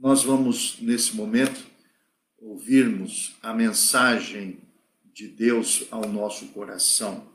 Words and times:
Nós 0.00 0.24
vamos, 0.24 0.78
nesse 0.80 1.14
momento, 1.14 1.60
ouvirmos 2.38 3.36
a 3.42 3.52
mensagem 3.52 4.56
de 5.12 5.28
Deus 5.28 5.86
ao 5.90 6.08
nosso 6.08 6.46
coração. 6.48 7.28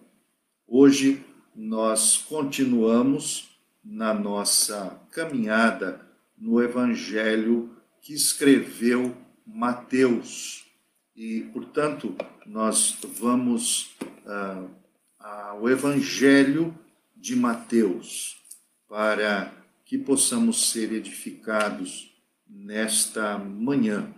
Hoje 0.67 1.23
nós 1.55 2.17
continuamos 2.17 3.55
na 3.83 4.15
nossa 4.15 4.99
caminhada 5.11 6.01
no 6.35 6.59
Evangelho 6.59 7.69
que 8.01 8.15
escreveu 8.15 9.15
Mateus. 9.45 10.65
E, 11.15 11.41
portanto, 11.53 12.15
nós 12.47 12.97
vamos 13.19 13.95
uh, 14.25 14.67
ao 15.19 15.69
Evangelho 15.69 16.75
de 17.15 17.35
Mateus 17.35 18.43
para 18.89 19.53
que 19.85 19.99
possamos 19.99 20.71
ser 20.71 20.91
edificados 20.91 22.14
nesta 22.47 23.37
manhã. 23.37 24.13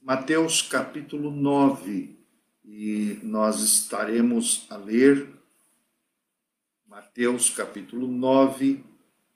Mateus 0.00 0.62
capítulo 0.62 1.30
9, 1.30 2.18
e 2.64 3.18
nós 3.22 3.60
estaremos 3.60 4.66
a 4.70 4.76
ler 4.76 5.34
Mateus 6.86 7.50
capítulo 7.50 8.06
9, 8.06 8.84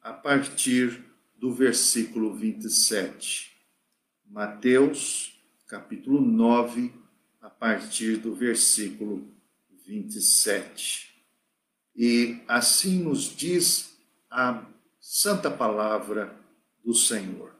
a 0.01 0.13
partir 0.13 1.05
do 1.37 1.53
versículo 1.53 2.33
27. 2.35 3.53
Mateus 4.25 5.37
capítulo 5.67 6.21
9, 6.21 6.93
a 7.41 7.51
partir 7.51 8.19
do 8.19 8.33
versículo 8.35 9.27
27. 9.85 11.13
E 11.97 12.41
assim 12.47 13.03
nos 13.03 13.37
diz 13.37 13.99
a 14.31 14.65
santa 15.01 15.51
palavra 15.51 16.39
do 16.85 16.95
Senhor. 16.95 17.58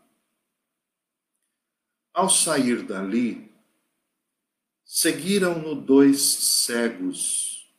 Ao 2.19 2.29
sair 2.29 2.83
dali, 2.83 3.49
seguiram-no 4.85 5.77
dois 5.77 6.21
cegos, 6.21 7.73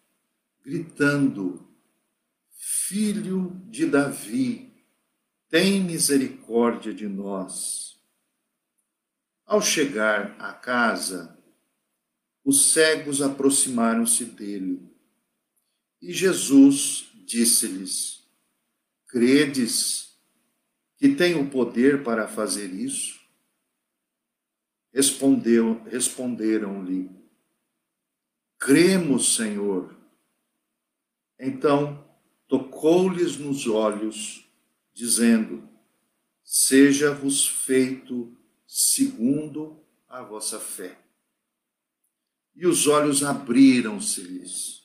gritando: 0.64 1.68
Filho 2.58 3.62
de 3.66 3.86
Davi, 3.86 4.72
tem 5.50 5.84
misericórdia 5.84 6.94
de 6.94 7.06
nós. 7.06 8.00
Ao 9.46 9.62
chegar 9.62 10.34
à 10.40 10.54
casa, 10.54 11.38
os 12.42 12.72
cegos 12.72 13.22
aproximaram-se 13.22 14.24
dele. 14.24 14.90
E 16.02 16.14
Jesus 16.14 17.12
disse-lhes: 17.26 18.24
Credes 19.06 20.18
que 20.96 21.14
tenho 21.14 21.50
poder 21.50 22.06
para 22.06 22.26
fazer 22.26 22.74
isso? 22.74 23.19
Respondeu, 24.92 25.84
responderam-lhe: 25.86 27.10
Cremos, 28.58 29.36
Senhor. 29.36 29.96
Então 31.40 32.04
tocou-lhes 32.48 33.38
nos 33.38 33.68
olhos, 33.68 34.50
dizendo: 34.94 35.68
Seja-vos 36.44 37.48
feito 37.48 38.36
segundo 38.68 39.80
a 40.08 40.24
vossa 40.24 40.60
fé. 40.60 41.00
E 42.56 42.66
os 42.66 42.88
olhos 42.88 43.24
abriram-se-lhes. 43.24 44.84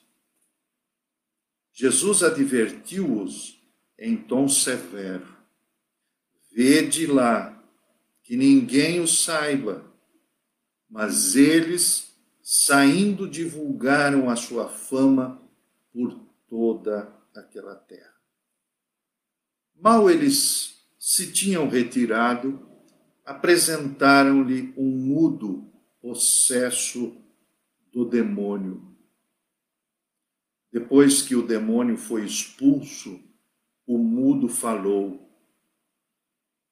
Jesus 1.72 2.22
advertiu-os 2.22 3.58
em 3.98 4.16
tom 4.16 4.48
severo: 4.48 5.34
Vede 6.52 7.06
lá 7.06 7.50
que 8.22 8.36
ninguém 8.36 9.00
o 9.00 9.08
saiba 9.08 9.94
mas 10.95 11.34
eles, 11.34 12.17
saindo, 12.41 13.28
divulgaram 13.28 14.31
a 14.31 14.37
sua 14.37 14.69
fama 14.69 15.42
por 15.93 16.15
toda 16.49 17.12
aquela 17.34 17.75
terra. 17.75 18.15
Mal 19.75 20.09
eles 20.09 20.87
se 20.97 21.33
tinham 21.33 21.69
retirado, 21.69 22.65
apresentaram-lhe 23.25 24.72
um 24.77 24.88
mudo 24.88 25.69
possesso 26.00 27.21
do 27.93 28.04
demônio. 28.04 28.97
Depois 30.71 31.22
que 31.22 31.34
o 31.34 31.44
demônio 31.44 31.97
foi 31.97 32.25
expulso, 32.25 33.21
o 33.84 33.99
mudo 33.99 34.49
falou. 34.49 35.28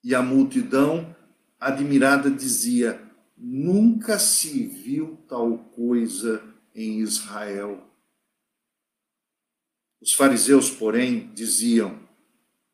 E 0.01 0.15
a 0.15 0.21
multidão, 0.21 1.13
admirada, 1.59 2.31
dizia: 2.31 3.12
Nunca 3.35 4.19
se 4.19 4.65
viu 4.67 5.17
tal 5.27 5.57
coisa 5.57 6.43
em 6.73 6.99
Israel. 6.99 7.89
Os 10.01 10.13
fariseus, 10.13 10.69
porém, 10.69 11.33
diziam: 11.33 11.99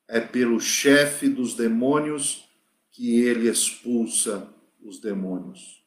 é 0.08 0.20
pelo 0.20 0.60
chefe 0.60 1.30
dos 1.30 1.54
demônios 1.54 2.50
que 2.92 3.20
ele 3.22 3.48
expulsa 3.48 4.52
os 4.82 5.00
demônios. 5.00 5.80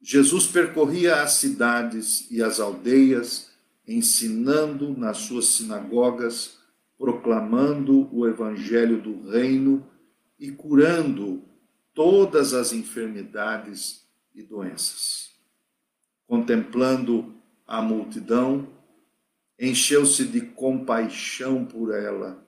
Jesus 0.00 0.46
percorria 0.46 1.22
as 1.22 1.32
cidades 1.32 2.30
e 2.30 2.42
as 2.42 2.60
aldeias, 2.60 3.50
ensinando 3.88 4.96
nas 4.96 5.18
suas 5.18 5.46
sinagogas, 5.46 6.58
proclamando 6.98 8.08
o 8.14 8.26
evangelho 8.26 9.00
do 9.00 9.30
reino 9.30 9.84
e 10.38 10.50
curando 10.50 11.42
todas 11.96 12.52
as 12.52 12.74
enfermidades 12.74 14.06
e 14.34 14.42
doenças. 14.42 15.34
Contemplando 16.26 17.34
a 17.66 17.80
multidão, 17.80 18.68
encheu-se 19.58 20.26
de 20.26 20.42
compaixão 20.42 21.64
por 21.64 21.94
ela, 21.94 22.46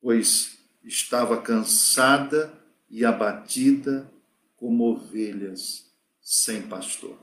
pois 0.00 0.58
estava 0.82 1.42
cansada 1.42 2.50
e 2.88 3.04
abatida 3.04 4.10
como 4.56 4.84
ovelhas 4.84 5.92
sem 6.22 6.62
pastor. 6.62 7.18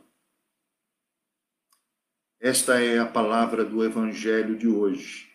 Esta 2.40 2.80
é 2.80 3.00
a 3.00 3.06
palavra 3.08 3.66
do 3.66 3.84
Evangelho 3.84 4.56
de 4.56 4.68
hoje, 4.68 5.28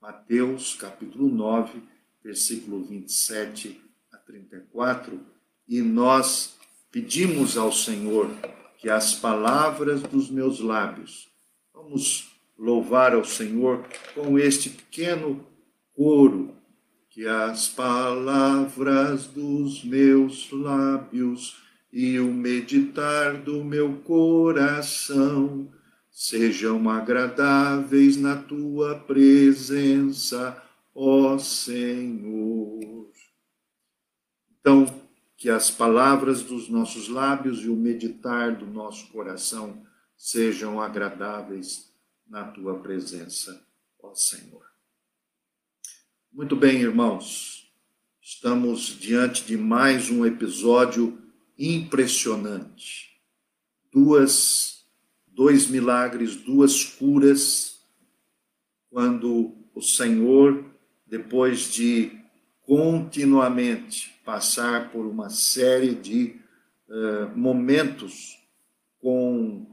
Mateus 0.00 0.74
capítulo 0.74 1.28
9, 1.28 1.80
versículo 2.20 2.84
27 2.84 3.80
a 4.10 4.16
34 4.16 5.35
e 5.68 5.80
nós 5.80 6.56
pedimos 6.90 7.56
ao 7.56 7.72
Senhor 7.72 8.30
que 8.78 8.88
as 8.88 9.14
palavras 9.14 10.02
dos 10.02 10.30
meus 10.30 10.60
lábios, 10.60 11.28
vamos 11.74 12.30
louvar 12.58 13.14
ao 13.14 13.24
Senhor 13.24 13.84
com 14.14 14.38
este 14.38 14.70
pequeno 14.70 15.44
coro, 15.94 16.54
que 17.10 17.26
as 17.26 17.68
palavras 17.68 19.26
dos 19.26 19.82
meus 19.82 20.50
lábios 20.50 21.56
e 21.92 22.18
o 22.18 22.32
meditar 22.32 23.38
do 23.38 23.64
meu 23.64 23.96
coração 24.04 25.68
sejam 26.10 26.88
agradáveis 26.88 28.16
na 28.16 28.36
tua 28.36 28.94
presença, 28.94 30.62
ó 30.94 31.38
Senhor. 31.38 33.10
Então, 34.60 35.05
que 35.36 35.50
as 35.50 35.70
palavras 35.70 36.42
dos 36.42 36.68
nossos 36.68 37.08
lábios 37.08 37.60
e 37.60 37.68
o 37.68 37.76
meditar 37.76 38.56
do 38.56 38.66
nosso 38.66 39.08
coração 39.08 39.84
sejam 40.16 40.80
agradáveis 40.80 41.92
na 42.26 42.44
tua 42.44 42.78
presença, 42.78 43.62
ó 44.02 44.14
Senhor. 44.14 44.64
Muito 46.32 46.56
bem, 46.56 46.80
irmãos, 46.80 47.70
estamos 48.20 48.98
diante 48.98 49.44
de 49.44 49.58
mais 49.58 50.10
um 50.10 50.24
episódio 50.24 51.22
impressionante. 51.58 53.20
Duas, 53.92 54.86
dois 55.26 55.68
milagres, 55.68 56.34
duas 56.34 56.82
curas, 56.82 57.80
quando 58.88 59.54
o 59.74 59.82
Senhor, 59.82 60.64
depois 61.06 61.70
de 61.72 62.18
continuamente 62.62 64.15
passar 64.26 64.90
por 64.90 65.06
uma 65.06 65.30
série 65.30 65.94
de 65.94 66.34
uh, 66.88 67.38
momentos 67.38 68.36
com 68.98 69.64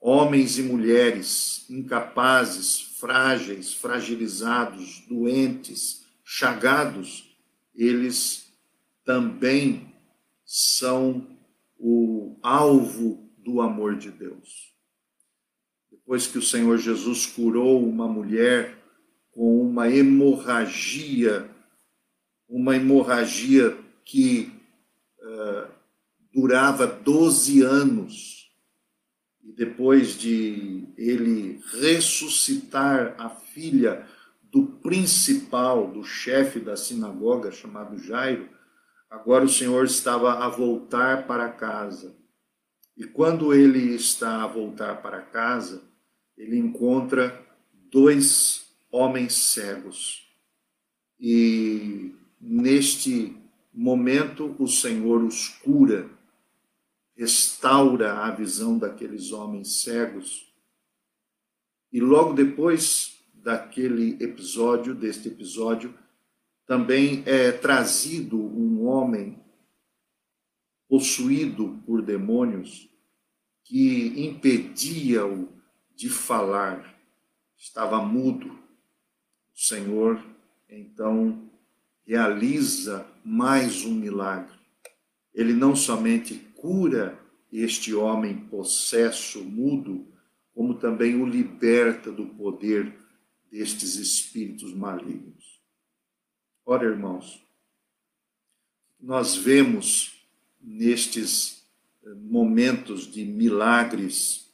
homens 0.00 0.58
e 0.58 0.62
mulheres 0.62 1.68
incapazes, 1.68 2.80
frágeis, 3.00 3.74
fragilizados, 3.74 5.04
doentes, 5.08 6.06
chagados, 6.24 7.36
eles 7.74 8.52
também 9.04 9.92
são 10.44 11.26
o 11.76 12.38
alvo 12.40 13.28
do 13.38 13.60
amor 13.60 13.96
de 13.96 14.12
Deus. 14.12 14.72
Depois 15.90 16.28
que 16.28 16.38
o 16.38 16.42
Senhor 16.42 16.78
Jesus 16.78 17.26
curou 17.26 17.84
uma 17.84 18.06
mulher 18.06 18.78
com 19.32 19.60
uma 19.60 19.90
hemorragia, 19.90 21.50
uma 22.48 22.76
hemorragia 22.76 23.76
que 24.06 24.52
uh, 25.20 25.68
durava 26.32 26.86
12 26.86 27.60
anos. 27.62 28.52
E 29.42 29.52
depois 29.52 30.18
de 30.18 30.88
ele 30.96 31.60
ressuscitar 31.80 33.14
a 33.18 33.28
filha 33.28 34.06
do 34.50 34.64
principal, 34.64 35.90
do 35.90 36.04
chefe 36.04 36.60
da 36.60 36.76
sinagoga, 36.76 37.50
chamado 37.50 37.98
Jairo, 37.98 38.48
agora 39.10 39.44
o 39.44 39.48
Senhor 39.48 39.84
estava 39.84 40.44
a 40.44 40.48
voltar 40.48 41.26
para 41.26 41.48
casa. 41.50 42.16
E 42.96 43.04
quando 43.04 43.52
ele 43.52 43.94
está 43.94 44.42
a 44.42 44.46
voltar 44.46 45.02
para 45.02 45.20
casa, 45.20 45.82
ele 46.38 46.56
encontra 46.56 47.44
dois 47.90 48.66
homens 48.90 49.34
cegos. 49.34 50.26
E 51.18 52.14
neste 52.40 53.36
momento 53.76 54.56
o 54.58 54.66
Senhor 54.66 55.22
os 55.22 55.48
cura, 55.48 56.08
restaura 57.14 58.24
a 58.24 58.30
visão 58.30 58.78
daqueles 58.78 59.32
homens 59.32 59.82
cegos. 59.82 60.50
E 61.92 62.00
logo 62.00 62.32
depois 62.32 63.18
daquele 63.34 64.16
episódio, 64.22 64.94
deste 64.94 65.28
episódio, 65.28 65.94
também 66.66 67.22
é 67.26 67.52
trazido 67.52 68.38
um 68.38 68.86
homem 68.86 69.38
possuído 70.88 71.80
por 71.86 72.02
demônios 72.02 72.88
que 73.62 74.26
impedia-o 74.26 75.48
de 75.94 76.08
falar, 76.08 76.98
estava 77.56 78.00
mudo. 78.02 78.48
O 79.54 79.58
Senhor 79.58 80.24
então 80.68 81.50
realiza 82.06 83.06
mais 83.26 83.84
um 83.84 83.92
milagre. 83.92 84.56
Ele 85.34 85.52
não 85.52 85.74
somente 85.74 86.36
cura 86.54 87.20
este 87.52 87.92
homem 87.92 88.36
possesso, 88.36 89.42
mudo, 89.42 90.06
como 90.54 90.74
também 90.74 91.20
o 91.20 91.26
liberta 91.26 92.12
do 92.12 92.26
poder 92.26 92.96
destes 93.50 93.96
espíritos 93.96 94.72
malignos. 94.72 95.60
Ora, 96.64 96.86
irmãos, 96.86 97.44
nós 99.00 99.34
vemos 99.34 100.24
nestes 100.60 101.66
eh, 102.04 102.14
momentos 102.14 103.10
de 103.10 103.24
milagres, 103.24 104.48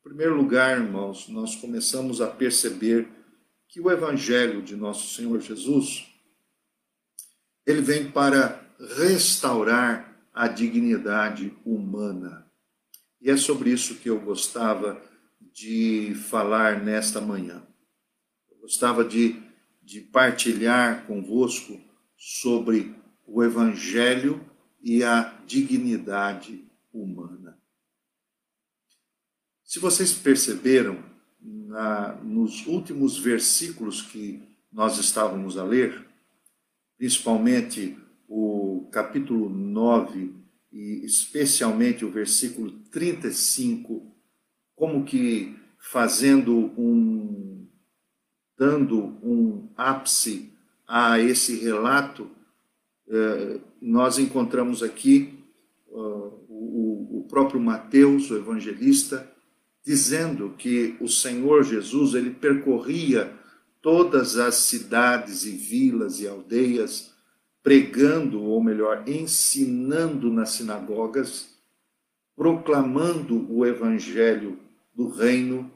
em 0.00 0.02
primeiro 0.02 0.36
lugar, 0.36 0.78
irmãos, 0.78 1.28
nós 1.28 1.54
começamos 1.54 2.20
a 2.20 2.26
perceber 2.26 3.08
que 3.68 3.80
o 3.80 3.88
Evangelho 3.88 4.62
de 4.62 4.74
nosso 4.74 5.14
Senhor 5.14 5.40
Jesus, 5.40 6.09
ele 7.70 7.82
vem 7.82 8.10
para 8.10 8.60
restaurar 8.96 10.10
a 10.32 10.48
dignidade 10.48 11.56
humana. 11.64 12.50
E 13.20 13.30
é 13.30 13.36
sobre 13.36 13.70
isso 13.70 13.96
que 13.96 14.08
eu 14.08 14.20
gostava 14.20 15.00
de 15.52 16.14
falar 16.28 16.82
nesta 16.82 17.20
manhã. 17.20 17.62
Gostava 18.60 19.04
de, 19.04 19.40
de 19.82 20.00
partilhar 20.00 21.06
convosco 21.06 21.80
sobre 22.16 22.94
o 23.26 23.42
Evangelho 23.42 24.44
e 24.82 25.02
a 25.04 25.34
dignidade 25.46 26.64
humana. 26.92 27.58
Se 29.64 29.78
vocês 29.78 30.12
perceberam, 30.12 31.02
na, 31.40 32.14
nos 32.16 32.66
últimos 32.66 33.18
versículos 33.18 34.02
que 34.02 34.42
nós 34.72 34.98
estávamos 34.98 35.56
a 35.56 35.64
ler, 35.64 36.09
principalmente 37.00 37.96
o 38.28 38.86
capítulo 38.92 39.48
9 39.48 40.34
e 40.70 41.02
especialmente 41.02 42.04
o 42.04 42.10
versículo 42.10 42.72
35, 42.92 44.14
como 44.76 45.02
que 45.02 45.56
fazendo 45.78 46.54
um 46.76 47.66
dando 48.54 49.16
um 49.22 49.70
ápice 49.74 50.52
a 50.86 51.18
esse 51.18 51.58
relato, 51.60 52.30
eh, 53.08 53.60
nós 53.80 54.18
encontramos 54.18 54.82
aqui 54.82 55.42
o 55.90 57.26
próprio 57.30 57.58
Mateus, 57.58 58.30
o 58.30 58.36
evangelista, 58.36 59.26
dizendo 59.82 60.50
que 60.58 60.96
o 61.00 61.08
Senhor 61.08 61.64
Jesus 61.64 62.12
ele 62.12 62.30
percorria 62.30 63.32
todas 63.82 64.36
as 64.36 64.56
cidades 64.56 65.44
e 65.44 65.52
vilas 65.52 66.20
e 66.20 66.28
aldeias, 66.28 67.12
pregando, 67.62 68.42
ou 68.42 68.62
melhor, 68.62 69.08
ensinando 69.08 70.30
nas 70.30 70.50
sinagogas, 70.50 71.54
proclamando 72.34 73.46
o 73.52 73.66
evangelho 73.66 74.58
do 74.94 75.08
reino 75.08 75.70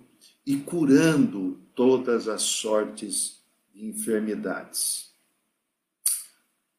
e 0.47 0.57
curando 0.57 1.59
todas 1.75 2.29
as 2.29 2.43
sortes 2.43 3.43
de 3.73 3.87
enfermidades. 3.87 5.13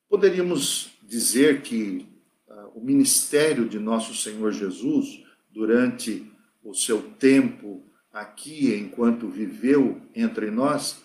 Poderíamos 0.09 0.91
dizer 1.03 1.61
que 1.61 2.07
uh, 2.47 2.79
o 2.79 2.83
ministério 2.83 3.67
de 3.67 3.77
nosso 3.79 4.15
Senhor 4.15 4.51
Jesus, 4.51 5.23
durante 5.51 6.31
o 6.63 6.73
seu 6.73 7.01
tempo 7.01 7.83
aqui, 8.11 8.73
enquanto 8.75 9.27
viveu 9.27 10.01
entre 10.15 10.49
nós, 10.49 11.04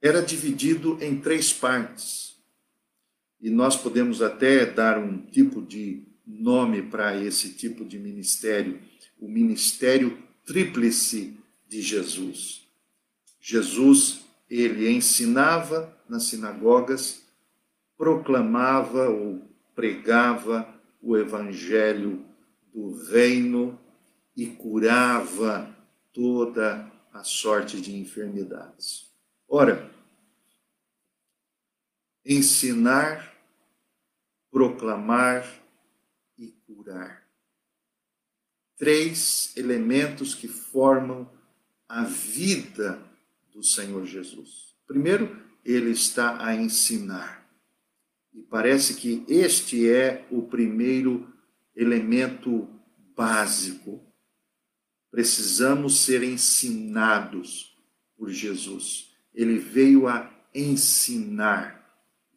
era 0.00 0.22
dividido 0.22 0.98
em 1.00 1.20
três 1.20 1.52
partes. 1.52 2.36
E 3.40 3.50
nós 3.50 3.76
podemos 3.76 4.22
até 4.22 4.66
dar 4.66 4.98
um 4.98 5.18
tipo 5.18 5.62
de 5.62 6.02
nome 6.26 6.82
para 6.82 7.16
esse 7.16 7.52
tipo 7.54 7.84
de 7.84 7.98
ministério, 7.98 8.80
o 9.18 9.28
ministério 9.28 10.16
tríplice 10.46 11.36
de 11.68 11.82
Jesus. 11.82 12.66
Jesus, 13.40 14.20
ele 14.48 14.90
ensinava 14.90 15.96
nas 16.08 16.24
sinagogas, 16.24 17.22
proclamava 17.96 19.08
ou 19.08 19.42
pregava 19.74 20.68
o 21.02 21.16
evangelho 21.16 22.24
do 22.72 22.92
reino 23.04 23.78
e 24.36 24.46
curava 24.46 25.74
toda 26.12 26.90
a 27.12 27.24
sorte 27.24 27.80
de 27.80 27.96
enfermidades. 27.96 29.09
Ora, 29.52 29.92
ensinar, 32.24 33.36
proclamar 34.48 35.44
e 36.38 36.52
curar 36.68 37.26
três 38.76 39.52
elementos 39.56 40.36
que 40.36 40.46
formam 40.46 41.28
a 41.88 42.04
vida 42.04 43.02
do 43.52 43.60
Senhor 43.64 44.06
Jesus. 44.06 44.76
Primeiro, 44.86 45.44
ele 45.64 45.90
está 45.90 46.46
a 46.46 46.54
ensinar. 46.54 47.44
E 48.32 48.42
parece 48.42 48.94
que 48.94 49.24
este 49.26 49.90
é 49.90 50.28
o 50.30 50.42
primeiro 50.42 51.28
elemento 51.74 52.68
básico. 53.16 54.00
Precisamos 55.10 56.04
ser 56.04 56.22
ensinados 56.22 57.76
por 58.16 58.30
Jesus. 58.30 59.09
Ele 59.34 59.58
veio 59.58 60.08
a 60.08 60.30
ensinar. 60.54 61.78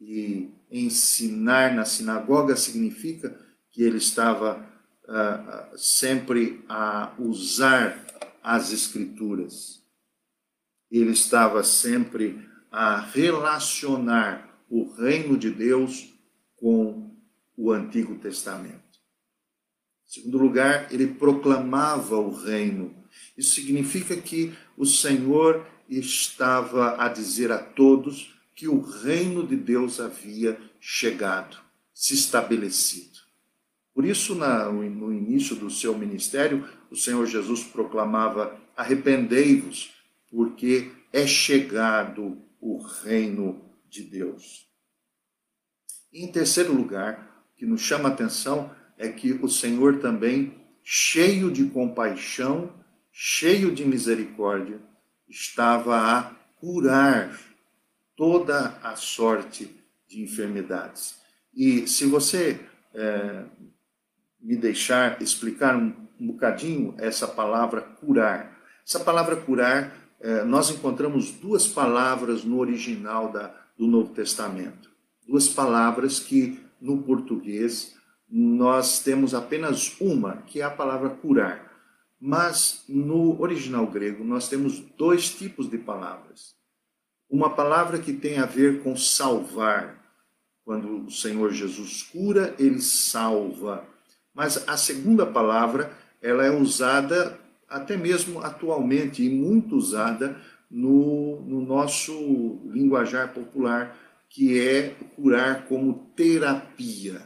E 0.00 0.50
ensinar 0.70 1.74
na 1.74 1.84
sinagoga 1.84 2.56
significa 2.56 3.38
que 3.70 3.82
ele 3.82 3.98
estava 3.98 4.58
uh, 5.04 5.78
sempre 5.78 6.64
a 6.68 7.14
usar 7.18 8.04
as 8.42 8.72
Escrituras. 8.72 9.82
Ele 10.90 11.10
estava 11.10 11.64
sempre 11.64 12.46
a 12.70 13.00
relacionar 13.00 14.64
o 14.68 14.92
reino 14.94 15.36
de 15.36 15.50
Deus 15.50 16.12
com 16.56 17.16
o 17.56 17.72
Antigo 17.72 18.16
Testamento. 18.18 18.82
Em 20.06 20.12
segundo 20.20 20.38
lugar, 20.38 20.92
ele 20.92 21.06
proclamava 21.06 22.16
o 22.16 22.34
reino. 22.34 22.94
Isso 23.36 23.54
significa 23.54 24.16
que 24.16 24.52
o 24.76 24.84
Senhor 24.84 25.66
estava 25.88 27.02
a 27.02 27.08
dizer 27.08 27.52
a 27.52 27.58
todos 27.58 28.34
que 28.54 28.68
o 28.68 28.80
reino 28.80 29.46
de 29.46 29.56
Deus 29.56 30.00
havia 30.00 30.58
chegado, 30.80 31.56
se 31.92 32.14
estabelecido. 32.14 33.18
Por 33.94 34.04
isso, 34.04 34.34
no 34.34 35.12
início 35.12 35.54
do 35.54 35.70
seu 35.70 35.96
ministério, 35.96 36.68
o 36.90 36.96
Senhor 36.96 37.26
Jesus 37.26 37.62
proclamava: 37.62 38.58
arrependei-vos, 38.76 39.92
porque 40.30 40.90
é 41.12 41.26
chegado 41.26 42.38
o 42.60 42.78
reino 42.78 43.62
de 43.88 44.02
Deus. 44.02 44.66
E, 46.12 46.24
em 46.24 46.32
terceiro 46.32 46.72
lugar, 46.72 47.46
que 47.56 47.64
nos 47.66 47.80
chama 47.80 48.08
a 48.08 48.12
atenção 48.12 48.70
é 48.98 49.08
que 49.08 49.32
o 49.32 49.48
Senhor 49.48 49.98
também, 49.98 50.54
cheio 50.82 51.50
de 51.50 51.64
compaixão, 51.66 52.72
cheio 53.12 53.72
de 53.72 53.84
misericórdia, 53.84 54.80
estava 55.34 55.96
a 55.96 56.30
curar 56.60 57.36
toda 58.16 58.78
a 58.82 58.94
sorte 58.94 59.68
de 60.08 60.22
enfermidades. 60.22 61.16
E 61.52 61.88
se 61.88 62.06
você 62.06 62.60
é, 62.94 63.42
me 64.40 64.56
deixar 64.56 65.20
explicar 65.20 65.74
um, 65.74 65.92
um 66.20 66.28
bocadinho 66.28 66.94
essa 66.98 67.26
palavra 67.26 67.80
curar. 67.80 68.56
Essa 68.86 69.00
palavra 69.00 69.34
curar, 69.34 69.92
é, 70.20 70.44
nós 70.44 70.70
encontramos 70.70 71.32
duas 71.32 71.66
palavras 71.66 72.44
no 72.44 72.60
original 72.60 73.32
da, 73.32 73.52
do 73.76 73.88
Novo 73.88 74.14
Testamento. 74.14 74.88
Duas 75.26 75.48
palavras 75.48 76.20
que 76.20 76.60
no 76.80 77.02
português 77.02 77.96
nós 78.30 79.00
temos 79.00 79.34
apenas 79.34 80.00
uma, 80.00 80.36
que 80.46 80.60
é 80.60 80.64
a 80.64 80.70
palavra 80.70 81.10
curar. 81.10 81.73
Mas 82.26 82.84
no 82.88 83.38
original 83.38 83.86
grego 83.86 84.24
nós 84.24 84.48
temos 84.48 84.80
dois 84.96 85.28
tipos 85.28 85.68
de 85.68 85.76
palavras. 85.76 86.54
Uma 87.28 87.50
palavra 87.50 87.98
que 87.98 88.14
tem 88.14 88.38
a 88.38 88.46
ver 88.46 88.82
com 88.82 88.96
salvar. 88.96 90.02
Quando 90.64 91.04
o 91.04 91.10
Senhor 91.10 91.52
Jesus 91.52 92.02
cura, 92.04 92.54
ele 92.58 92.80
salva. 92.80 93.86
Mas 94.32 94.66
a 94.66 94.74
segunda 94.78 95.26
palavra, 95.26 95.92
ela 96.22 96.42
é 96.42 96.50
usada 96.50 97.38
até 97.68 97.94
mesmo 97.94 98.40
atualmente 98.40 99.22
e 99.22 99.28
muito 99.28 99.76
usada 99.76 100.40
no, 100.70 101.42
no 101.42 101.60
nosso 101.60 102.58
linguajar 102.64 103.34
popular, 103.34 103.98
que 104.30 104.58
é 104.58 104.96
curar 105.14 105.66
como 105.66 106.10
terapia. 106.16 107.20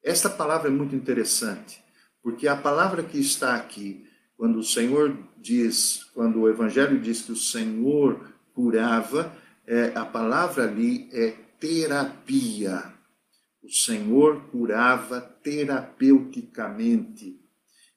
Esta 0.00 0.30
palavra 0.30 0.68
é 0.68 0.72
muito 0.72 0.94
interessante, 0.94 1.82
porque 2.28 2.46
a 2.46 2.54
palavra 2.54 3.02
que 3.02 3.18
está 3.18 3.54
aqui, 3.54 4.04
quando 4.36 4.58
o 4.58 4.62
Senhor 4.62 5.16
diz, 5.38 6.04
quando 6.12 6.40
o 6.40 6.48
Evangelho 6.48 7.00
diz 7.00 7.22
que 7.22 7.32
o 7.32 7.36
Senhor 7.36 8.34
curava, 8.52 9.34
é, 9.66 9.92
a 9.94 10.04
palavra 10.04 10.64
ali 10.64 11.08
é 11.10 11.30
terapia. 11.58 12.92
O 13.62 13.70
Senhor 13.70 14.42
curava 14.50 15.22
terapeuticamente. 15.42 17.40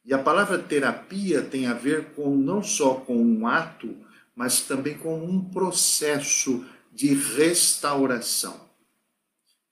E 0.05 0.13
a 0.13 0.17
palavra 0.17 0.57
terapia 0.57 1.41
tem 1.41 1.67
a 1.67 1.73
ver 1.73 2.13
com 2.15 2.33
não 2.33 2.63
só 2.63 2.93
com 2.93 3.21
um 3.21 3.45
ato, 3.45 3.93
mas 4.33 4.61
também 4.61 4.97
com 4.97 5.21
um 5.25 5.43
processo 5.43 6.65
de 6.89 7.13
restauração. 7.13 8.71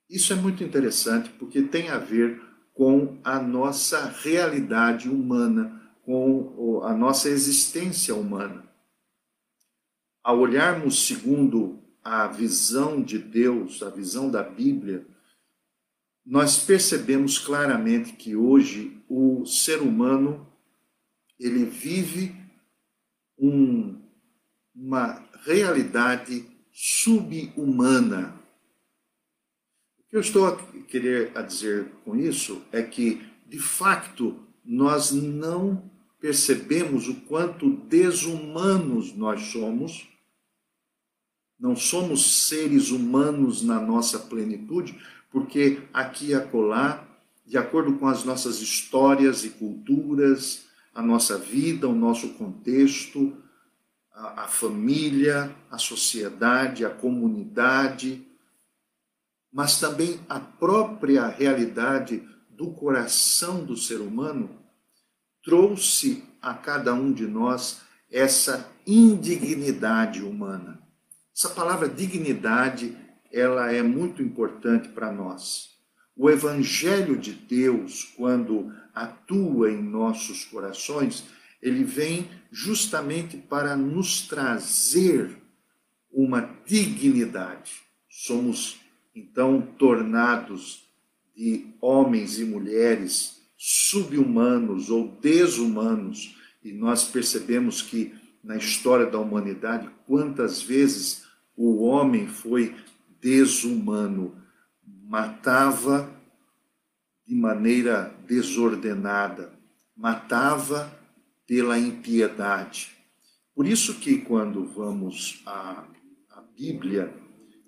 Isso 0.09 0.33
é 0.33 0.35
muito 0.35 0.65
interessante 0.65 1.29
porque 1.39 1.61
tem 1.61 1.87
a 1.87 1.97
ver 1.97 2.48
com 2.79 3.19
a 3.25 3.41
nossa 3.41 4.05
realidade 4.05 5.09
humana, 5.09 5.91
com 6.01 6.79
a 6.81 6.93
nossa 6.93 7.27
existência 7.27 8.15
humana. 8.15 8.63
Ao 10.23 10.39
olharmos 10.39 11.05
segundo 11.05 11.83
a 12.01 12.27
visão 12.27 13.03
de 13.03 13.19
Deus, 13.19 13.83
a 13.83 13.89
visão 13.89 14.31
da 14.31 14.41
Bíblia, 14.41 15.05
nós 16.25 16.63
percebemos 16.63 17.37
claramente 17.37 18.13
que 18.13 18.33
hoje 18.33 19.03
o 19.09 19.45
ser 19.45 19.81
humano 19.81 20.47
ele 21.37 21.65
vive 21.65 22.33
um, 23.37 24.01
uma 24.73 25.21
realidade 25.45 26.45
subhumana. 26.71 28.38
O 30.09 30.11
que 30.11 30.17
eu 30.17 30.21
estou 30.21 30.47
a 30.47 30.57
querer 30.87 31.31
a 31.35 31.43
dizer 31.43 31.85
com 32.03 32.15
isso 32.15 32.63
é 32.71 32.81
que, 32.81 33.21
de 33.47 33.59
fato, 33.59 34.39
nós 34.65 35.11
não 35.11 35.83
percebemos 36.19 37.07
o 37.07 37.13
quanto 37.21 37.69
desumanos 37.69 39.15
nós 39.15 39.51
somos. 39.51 40.09
Não 41.59 41.75
somos 41.75 42.47
seres 42.47 42.89
humanos 42.89 43.61
na 43.61 43.79
nossa 43.79 44.17
plenitude, 44.17 44.99
porque 45.29 45.83
aqui 45.93 46.29
e 46.29 46.33
acolá, 46.33 47.07
de 47.45 47.59
acordo 47.59 47.93
com 47.99 48.07
as 48.07 48.23
nossas 48.23 48.61
histórias 48.61 49.45
e 49.45 49.51
culturas, 49.51 50.65
a 50.91 51.03
nossa 51.03 51.37
vida, 51.37 51.87
o 51.87 51.93
nosso 51.93 52.29
contexto, 52.29 53.37
a, 54.11 54.45
a 54.45 54.47
família, 54.47 55.55
a 55.69 55.77
sociedade, 55.77 56.83
a 56.83 56.89
comunidade, 56.89 58.27
mas 59.51 59.79
também 59.79 60.19
a 60.29 60.39
própria 60.39 61.27
realidade 61.27 62.23
do 62.49 62.71
coração 62.71 63.63
do 63.63 63.75
ser 63.77 64.01
humano, 64.01 64.49
trouxe 65.43 66.23
a 66.41 66.53
cada 66.53 66.93
um 66.93 67.11
de 67.11 67.25
nós 67.25 67.81
essa 68.11 68.69
indignidade 68.85 70.21
humana. 70.21 70.81
Essa 71.35 71.49
palavra 71.49 71.87
dignidade 71.87 72.97
ela 73.31 73.71
é 73.71 73.81
muito 73.81 74.21
importante 74.21 74.89
para 74.89 75.11
nós. 75.11 75.69
O 76.15 76.29
Evangelho 76.29 77.17
de 77.17 77.31
Deus, 77.31 78.03
quando 78.17 78.73
atua 78.93 79.71
em 79.71 79.81
nossos 79.81 80.43
corações, 80.43 81.23
ele 81.61 81.83
vem 81.83 82.29
justamente 82.51 83.37
para 83.37 83.75
nos 83.77 84.27
trazer 84.27 85.37
uma 86.11 86.41
dignidade. 86.65 87.71
Somos 88.09 88.79
então 89.13 89.61
tornados 89.77 90.87
de 91.35 91.67
homens 91.81 92.39
e 92.39 92.45
mulheres 92.45 93.39
subhumanos 93.57 94.89
ou 94.89 95.07
desumanos, 95.21 96.35
e 96.63 96.71
nós 96.71 97.05
percebemos 97.05 97.81
que 97.81 98.13
na 98.43 98.55
história 98.55 99.05
da 99.05 99.19
humanidade, 99.19 99.89
quantas 100.05 100.61
vezes 100.61 101.25
o 101.55 101.83
homem 101.83 102.27
foi 102.27 102.75
desumano, 103.21 104.35
matava 105.03 106.09
de 107.27 107.35
maneira 107.35 108.15
desordenada, 108.25 109.53
matava 109.95 110.91
pela 111.45 111.77
impiedade. 111.77 112.91
Por 113.53 113.67
isso 113.67 113.95
que 113.95 114.19
quando 114.19 114.65
vamos 114.65 115.41
à, 115.45 115.83
à 116.29 116.41
Bíblia, 116.55 117.13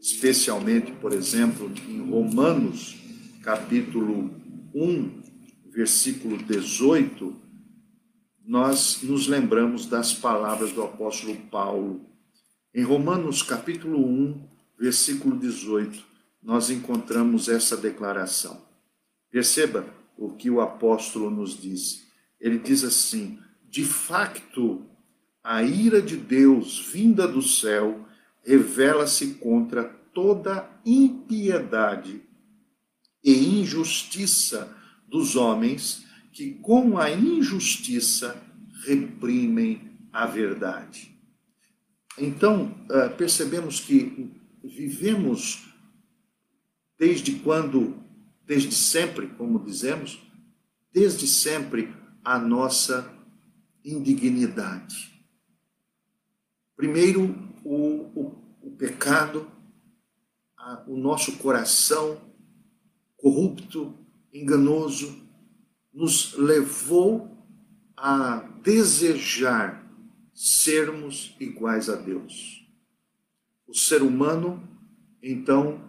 especialmente, 0.01 0.91
por 0.93 1.13
exemplo, 1.13 1.72
em 1.88 2.10
Romanos, 2.10 2.98
capítulo 3.43 4.31
1, 4.74 5.22
versículo 5.70 6.38
18, 6.38 7.36
nós 8.43 9.03
nos 9.03 9.27
lembramos 9.27 9.86
das 9.86 10.12
palavras 10.12 10.72
do 10.72 10.81
apóstolo 10.81 11.36
Paulo. 11.51 12.01
Em 12.74 12.84
Romanos, 12.84 13.43
capítulo 13.43 14.03
1, 14.03 14.50
versículo 14.79 15.38
18, 15.38 16.03
nós 16.41 16.72
encontramos 16.72 17.48
essa 17.48 17.77
declaração. 17.77 18.60
Perceba 19.29 19.86
o 20.17 20.31
que 20.31 20.50
o 20.50 20.62
apóstolo 20.62 21.29
nos 21.29 21.62
diz. 21.62 22.08
Ele 22.39 22.58
diz 22.58 22.84
assim: 22.84 23.39
de 23.70 23.86
facto, 23.86 24.84
a 25.43 25.62
ira 25.62 26.01
de 26.01 26.17
Deus 26.17 26.79
vinda 26.91 27.27
do 27.27 27.41
céu 27.41 28.08
revela-se 28.44 29.36
contra 29.36 29.84
toda 30.14 30.70
impiedade 30.86 32.22
e 33.24 33.62
injustiça 33.62 34.76
dos 35.08 35.36
homens 35.36 36.06
que, 36.32 36.56
com 36.56 36.98
a 36.98 37.12
injustiça, 37.12 38.42
reprimem 38.86 39.92
a 40.12 40.26
verdade. 40.26 41.16
Então, 42.18 42.76
eh, 42.90 43.10
percebemos 43.10 43.80
que 43.80 44.32
vivemos 44.64 45.68
desde 46.98 47.34
quando, 47.40 47.96
desde 48.46 48.76
sempre, 48.76 49.28
como 49.28 49.64
dizemos, 49.64 50.22
desde 50.94 51.28
sempre 51.28 51.94
a 52.24 52.38
nossa 52.38 53.12
indignidade. 53.84 55.12
Primeiro, 56.76 57.50
o, 57.72 58.12
o, 58.13 58.36
o 58.63 58.72
pecado, 58.72 59.50
a, 60.58 60.84
o 60.88 60.98
nosso 60.98 61.38
coração 61.38 62.20
corrupto, 63.16 63.98
enganoso, 64.34 65.25
nos 65.94 66.34
levou 66.34 67.32
a 67.96 68.40
desejar 68.62 69.90
sermos 70.34 71.34
iguais 71.40 71.90
a 71.90 71.96
Deus. 71.96 72.68
O 73.66 73.74
ser 73.74 74.01
humano, 74.01 74.62
então, 75.24 75.82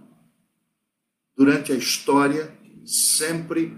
durante 1.37 1.73
a 1.73 1.77
história, 1.77 2.57
sempre 2.85 3.77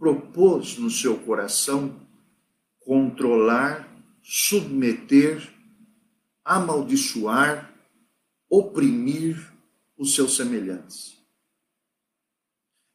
propôs 0.00 0.76
no 0.78 0.90
seu 0.90 1.16
coração 1.18 1.94
controlar, 2.80 3.88
submeter, 4.20 5.57
amaldiçoar, 6.48 7.74
oprimir 8.48 9.52
os 9.98 10.14
seus 10.14 10.34
semelhantes. 10.34 11.18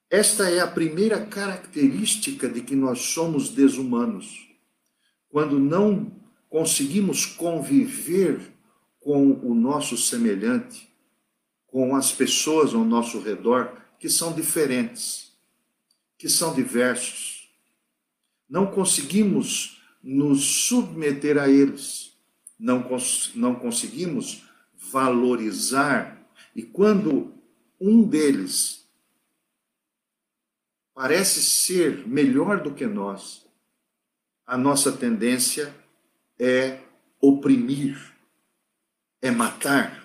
Esta 0.10 0.50
é 0.50 0.60
a 0.60 0.68
primeira 0.68 1.24
característica 1.24 2.50
de 2.50 2.62
que 2.62 2.76
nós 2.76 3.00
somos 3.00 3.50
desumanos. 3.50 4.48
Quando 5.30 5.60
não 5.60 6.12
conseguimos 6.50 7.26
conviver 7.26 8.40
com 9.00 9.34
o 9.34 9.54
nosso 9.54 9.98
semelhante, 9.98 10.90
com 11.68 11.96
as 11.96 12.12
pessoas 12.12 12.74
ao 12.74 12.84
nosso 12.84 13.20
redor 13.20 13.76
que 14.00 14.10
são 14.10 14.34
diferentes, 14.34 15.32
que 16.18 16.30
são 16.30 16.54
diversos. 16.54 17.50
Não 18.50 18.68
conseguimos 18.68 19.82
nos 20.02 20.44
submeter 20.44 21.38
a 21.38 21.50
eles, 21.50 22.13
não, 22.60 22.84
cons 22.84 23.32
não 23.36 23.56
conseguimos 23.56 24.44
valorizar, 24.74 26.28
e 26.56 26.62
quando 26.62 27.34
um 27.80 28.04
deles 28.04 28.88
parece 30.94 31.42
ser 31.42 32.08
melhor 32.08 32.62
do 32.62 32.74
que 32.74 32.86
nós, 32.86 33.46
a 34.46 34.58
nossa 34.58 34.92
tendência 34.92 35.74
é 36.38 36.80
oprimir, 37.20 38.14
é 39.22 39.32
matar. 39.32 40.04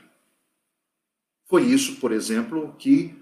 Foi 1.46 1.64
isso, 1.64 1.96
por 1.96 2.12
exemplo, 2.12 2.74
que 2.78 3.14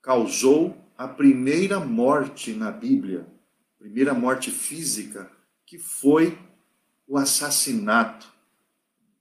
causou 0.00 0.76
a 0.96 1.06
primeira 1.06 1.78
morte 1.78 2.52
na 2.52 2.70
Bíblia, 2.70 3.26
primeira 3.78 4.14
morte 4.14 4.50
física, 4.50 5.30
que 5.64 5.78
foi 5.78 6.36
o 7.06 7.16
assassinato 7.16 8.37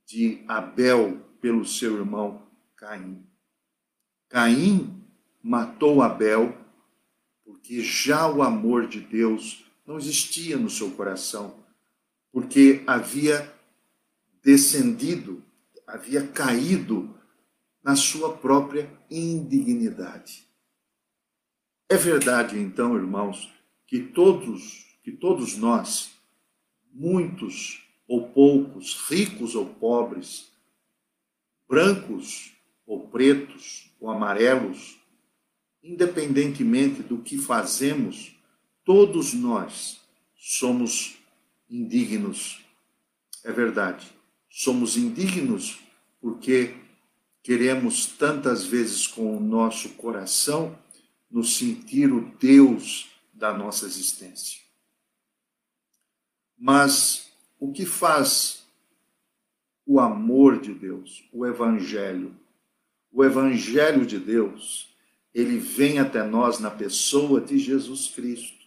de 0.07 0.41
Abel 0.47 1.17
pelo 1.41 1.65
seu 1.65 1.97
irmão 1.97 2.41
Caim. 2.77 3.27
Caim 4.29 5.03
matou 5.43 6.01
Abel 6.01 6.57
porque 7.43 7.81
já 7.81 8.29
o 8.29 8.41
amor 8.41 8.87
de 8.87 9.01
Deus 9.01 9.65
não 9.85 9.97
existia 9.97 10.57
no 10.57 10.69
seu 10.69 10.91
coração, 10.91 11.63
porque 12.31 12.83
havia 12.87 13.53
descendido, 14.41 15.43
havia 15.85 16.27
caído 16.27 17.17
na 17.83 17.95
sua 17.95 18.35
própria 18.35 18.89
indignidade. 19.09 20.47
É 21.89 21.95
verdade, 21.95 22.59
então, 22.59 22.95
irmãos, 22.95 23.49
que 23.85 24.01
todos, 24.01 24.99
que 25.03 25.11
todos 25.11 25.55
nós, 25.55 26.11
muitos 26.91 27.86
ou 28.07 28.29
poucos, 28.29 28.95
ricos 29.09 29.55
ou 29.55 29.65
pobres, 29.65 30.51
brancos 31.67 32.53
ou 32.85 33.07
pretos 33.07 33.91
ou 33.99 34.09
amarelos, 34.09 34.97
independentemente 35.83 37.03
do 37.03 37.17
que 37.19 37.37
fazemos, 37.37 38.35
todos 38.83 39.33
nós 39.33 39.99
somos 40.35 41.17
indignos. 41.69 42.61
É 43.43 43.51
verdade. 43.51 44.07
Somos 44.49 44.95
indignos 44.95 45.79
porque 46.21 46.75
queremos 47.43 48.05
tantas 48.05 48.65
vezes 48.65 49.05
com 49.05 49.37
o 49.37 49.39
nosso 49.39 49.89
coração 49.89 50.77
nos 51.29 51.57
sentir 51.57 52.11
o 52.11 52.31
Deus 52.39 53.09
da 53.33 53.53
nossa 53.53 53.85
existência. 53.85 54.59
Mas 56.57 57.26
o 57.59 57.71
que 57.71 57.85
faz 57.85 58.65
o 59.85 59.99
amor 59.99 60.59
de 60.59 60.73
Deus, 60.73 61.23
o 61.31 61.45
Evangelho? 61.45 62.35
O 63.11 63.23
Evangelho 63.23 64.05
de 64.05 64.19
Deus, 64.19 64.95
ele 65.33 65.57
vem 65.57 65.99
até 65.99 66.23
nós 66.23 66.59
na 66.59 66.69
pessoa 66.69 67.41
de 67.41 67.57
Jesus 67.57 68.09
Cristo 68.09 68.57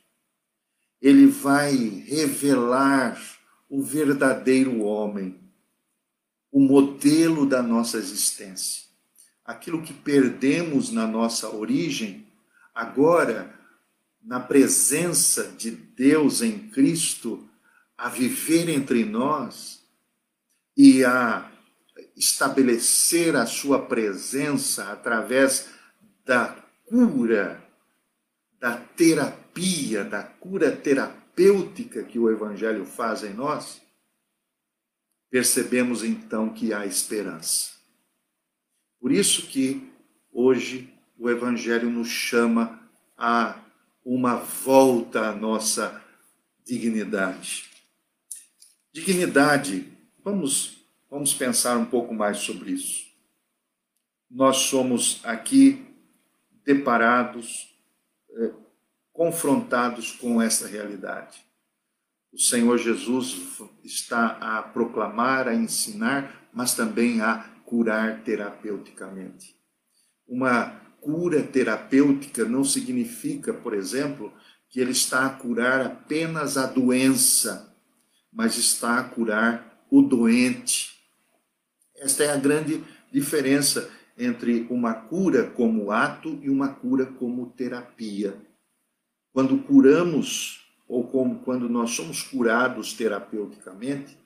ele 1.00 1.26
vai 1.26 1.74
revelar 2.06 3.20
o 3.68 3.82
verdadeiro 3.82 4.82
homem, 4.82 5.40
o 6.52 6.60
modelo 6.60 7.46
da 7.46 7.62
nossa 7.62 7.96
existência. 7.96 8.84
Aquilo 9.44 9.82
que 9.82 9.94
perdemos 9.94 10.90
na 10.90 11.06
nossa 11.06 11.48
origem, 11.48 12.26
agora, 12.74 13.54
na 14.22 14.38
presença 14.38 15.44
de 15.56 15.70
Deus 15.70 16.42
em 16.42 16.68
Cristo, 16.68 17.48
a 18.00 18.08
viver 18.08 18.70
entre 18.70 19.04
nós 19.04 19.84
e 20.74 21.04
a 21.04 21.52
estabelecer 22.16 23.36
a 23.36 23.44
sua 23.44 23.78
presença 23.86 24.90
através 24.90 25.68
da 26.24 26.48
cura, 26.86 27.62
da 28.58 28.76
terapia 28.76 30.02
da 30.02 30.22
cura 30.22 30.74
terapêutica 30.74 32.02
que 32.02 32.18
o 32.18 32.30
Evangelho 32.30 32.86
faz 32.86 33.22
em 33.22 33.34
nós, 33.34 33.82
percebemos 35.30 36.02
então 36.02 36.48
que 36.48 36.72
há 36.72 36.86
esperança. 36.86 37.72
Por 38.98 39.12
isso 39.12 39.46
que 39.46 39.92
hoje 40.32 40.90
o 41.18 41.28
Evangelho 41.28 41.90
nos 41.90 42.08
chama 42.08 42.80
a 43.14 43.60
uma 44.02 44.36
volta 44.36 45.28
à 45.28 45.32
nossa 45.34 46.02
dignidade. 46.64 47.69
Dignidade, 48.92 49.86
vamos, 50.24 50.84
vamos 51.08 51.32
pensar 51.32 51.76
um 51.76 51.84
pouco 51.84 52.12
mais 52.12 52.38
sobre 52.38 52.72
isso. 52.72 53.06
Nós 54.28 54.56
somos 54.56 55.20
aqui 55.24 55.86
deparados 56.64 57.72
eh, 58.32 58.52
confrontados 59.12 60.12
com 60.12 60.42
essa 60.42 60.66
realidade. 60.66 61.38
O 62.32 62.38
Senhor 62.38 62.78
Jesus 62.78 63.60
está 63.84 64.38
a 64.40 64.62
proclamar, 64.62 65.46
a 65.46 65.54
ensinar, 65.54 66.48
mas 66.52 66.74
também 66.74 67.20
a 67.20 67.44
curar 67.64 68.24
terapeuticamente. 68.24 69.54
Uma 70.26 70.80
cura 71.00 71.42
terapêutica 71.44 72.44
não 72.44 72.64
significa, 72.64 73.54
por 73.54 73.72
exemplo, 73.72 74.32
que 74.68 74.80
ele 74.80 74.92
está 74.92 75.26
a 75.26 75.30
curar 75.30 75.86
apenas 75.86 76.56
a 76.56 76.66
doença, 76.66 77.69
mas 78.32 78.56
está 78.56 78.98
a 78.98 79.04
curar 79.04 79.84
o 79.90 80.02
doente. 80.02 80.98
Esta 81.96 82.24
é 82.24 82.30
a 82.30 82.36
grande 82.36 82.82
diferença 83.12 83.90
entre 84.16 84.66
uma 84.70 84.94
cura 84.94 85.50
como 85.50 85.90
ato 85.90 86.38
e 86.42 86.50
uma 86.50 86.68
cura 86.68 87.06
como 87.06 87.50
terapia. 87.50 88.36
Quando 89.32 89.58
curamos, 89.58 90.60
ou 90.86 91.06
como 91.06 91.40
quando 91.40 91.68
nós 91.68 91.92
somos 91.92 92.22
curados 92.22 92.92
terapeuticamente, 92.92 94.18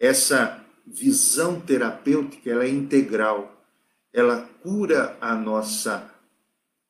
essa 0.00 0.64
visão 0.86 1.60
terapêutica 1.60 2.50
ela 2.50 2.64
é 2.64 2.68
integral. 2.68 3.64
Ela 4.12 4.42
cura 4.62 5.16
a 5.20 5.34
nossa 5.34 6.10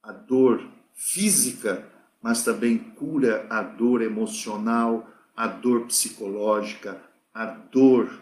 a 0.03 0.13
dor 0.13 0.67
física, 0.95 1.87
mas 2.21 2.43
também 2.43 2.79
cura 2.79 3.47
a 3.49 3.63
dor 3.63 4.03
emocional, 4.03 5.09
a 5.37 5.47
dor 5.47 5.87
psicológica, 5.87 7.03
a 7.33 7.47
dor 7.47 8.21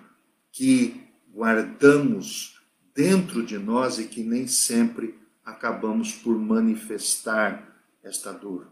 que 0.52 1.08
guardamos 1.32 2.60
dentro 2.94 3.44
de 3.44 3.58
nós 3.58 3.98
e 3.98 4.04
que 4.04 4.22
nem 4.22 4.46
sempre 4.46 5.18
acabamos 5.44 6.12
por 6.12 6.38
manifestar 6.38 7.66
esta 8.02 8.32
dor. 8.32 8.70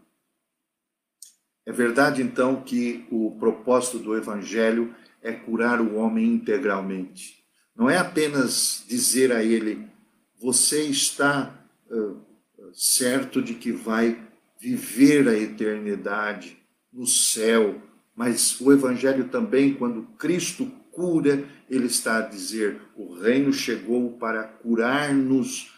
É 1.65 1.71
verdade, 1.71 2.21
então, 2.21 2.61
que 2.61 3.05
o 3.11 3.37
propósito 3.39 3.99
do 3.99 4.15
Evangelho 4.15 4.95
é 5.21 5.31
curar 5.31 5.79
o 5.81 5.95
homem 5.95 6.25
integralmente. 6.33 7.43
Não 7.75 7.89
é 7.89 7.97
apenas 7.97 8.83
dizer 8.87 9.31
a 9.31 9.43
ele, 9.43 9.87
você 10.41 10.83
está 10.83 11.53
uh, 11.89 12.19
certo 12.73 13.41
de 13.41 13.53
que 13.53 13.71
vai 13.71 14.19
viver 14.59 15.27
a 15.27 15.37
eternidade 15.37 16.57
no 16.91 17.05
céu, 17.05 17.81
mas 18.19 18.59
o 18.59 18.69
Evangelho 18.73 19.29
também, 19.29 19.73
quando 19.73 20.03
Cristo 20.17 20.69
cura, 20.91 21.47
ele 21.69 21.85
está 21.85 22.17
a 22.17 22.21
dizer: 22.21 22.81
o 22.97 23.13
reino 23.13 23.53
chegou 23.53 24.17
para 24.17 24.43
curar-nos, 24.43 25.71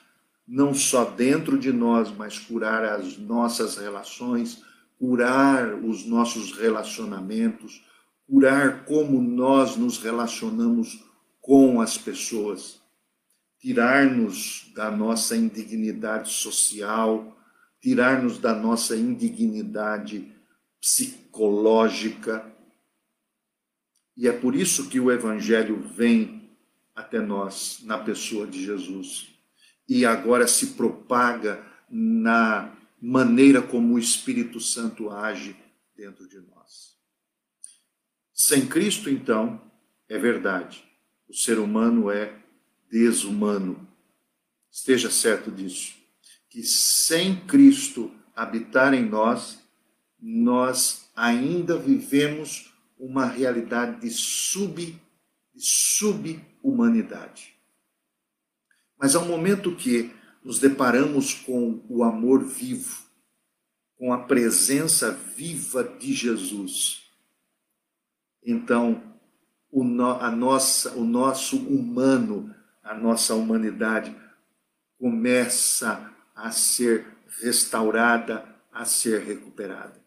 não 0.47 0.73
só 0.73 1.06
dentro 1.06 1.56
de 1.60 1.71
nós, 1.71 2.12
mas 2.12 2.39
curar 2.39 2.84
as 2.84 3.17
nossas 3.19 3.77
relações 3.77 4.63
curar 5.01 5.73
os 5.73 6.06
nossos 6.06 6.56
relacionamentos, 6.56 7.84
curar 8.27 8.86
como 8.86 9.19
nós 9.19 9.75
nos 9.75 9.97
relacionamos 9.97 11.04
com 11.41 11.82
as 11.82 11.97
pessoas, 11.97 12.80
tirar-nos 13.60 14.71
da 14.75 14.91
nossa 14.91 15.36
indignidade 15.36 16.32
social, 16.32 17.36
tirar-nos 17.82 18.38
da 18.38 18.54
nossa 18.54 18.95
indignidade 18.95 20.32
psicológica. 20.82 22.52
E 24.17 24.28
é 24.28 24.34
por 24.34 24.56
isso 24.56 24.89
que 24.89 25.00
o 25.00 25.12
Evangelho 25.12 25.80
vem 25.80 26.50
até 26.96 27.20
nós 27.20 27.80
na 27.84 27.98
pessoa 27.98 28.46
de 28.46 28.65
Jesus 28.65 29.28
e 29.88 30.06
agora 30.06 30.48
se 30.48 30.67
propaga 30.67 31.65
na 31.89 32.76
maneira 33.02 33.62
como 33.62 33.94
o 33.94 34.00
Espírito 34.00 34.60
Santo 34.60 35.10
age 35.10 35.56
dentro 35.96 36.28
de 36.28 36.39
nós. 36.39 36.98
Sem 38.34 38.67
Cristo, 38.67 39.10
então, 39.10 39.62
é 40.08 40.17
verdade, 40.17 40.84
o 41.28 41.34
ser 41.34 41.60
humano 41.60 42.10
é 42.10 42.34
desumano. 42.89 43.88
Esteja 44.70 45.10
certo 45.10 45.52
disso. 45.52 46.00
que 46.50 46.63
sem 46.63 47.39
Cristo 47.46 48.13
habitar 48.36 48.94
em 48.94 49.06
nós, 49.06 49.61
nós 50.21 51.10
ainda 51.15 51.77
vivemos 51.77 52.71
uma 52.99 53.25
realidade 53.25 54.01
de 54.01 54.10
sub 54.12 55.01
de 55.53 55.62
subhumanidade. 55.62 57.55
Mas 58.97 59.15
ao 59.15 59.25
momento 59.25 59.75
que 59.75 60.13
nos 60.43 60.60
deparamos 60.60 61.34
com 61.34 61.84
o 61.89 62.03
amor 62.03 62.43
vivo, 62.43 63.03
com 63.97 64.13
a 64.13 64.19
presença 64.19 65.12
viva 65.12 65.84
de 65.84 66.13
Jesus, 66.13 67.12
então 68.43 69.03
o, 69.71 69.84
no, 69.84 70.12
a 70.12 70.31
nossa, 70.31 70.91
o 70.93 71.03
nosso 71.03 71.57
humano, 71.57 72.53
a 72.84 72.93
nossa 72.93 73.36
humanidade 73.36 74.15
começa 74.97 76.12
a 76.36 76.51
ser 76.51 77.07
restaurada, 77.41 78.45
a 78.71 78.86
ser 78.86 79.21
recuperada. 79.21 80.01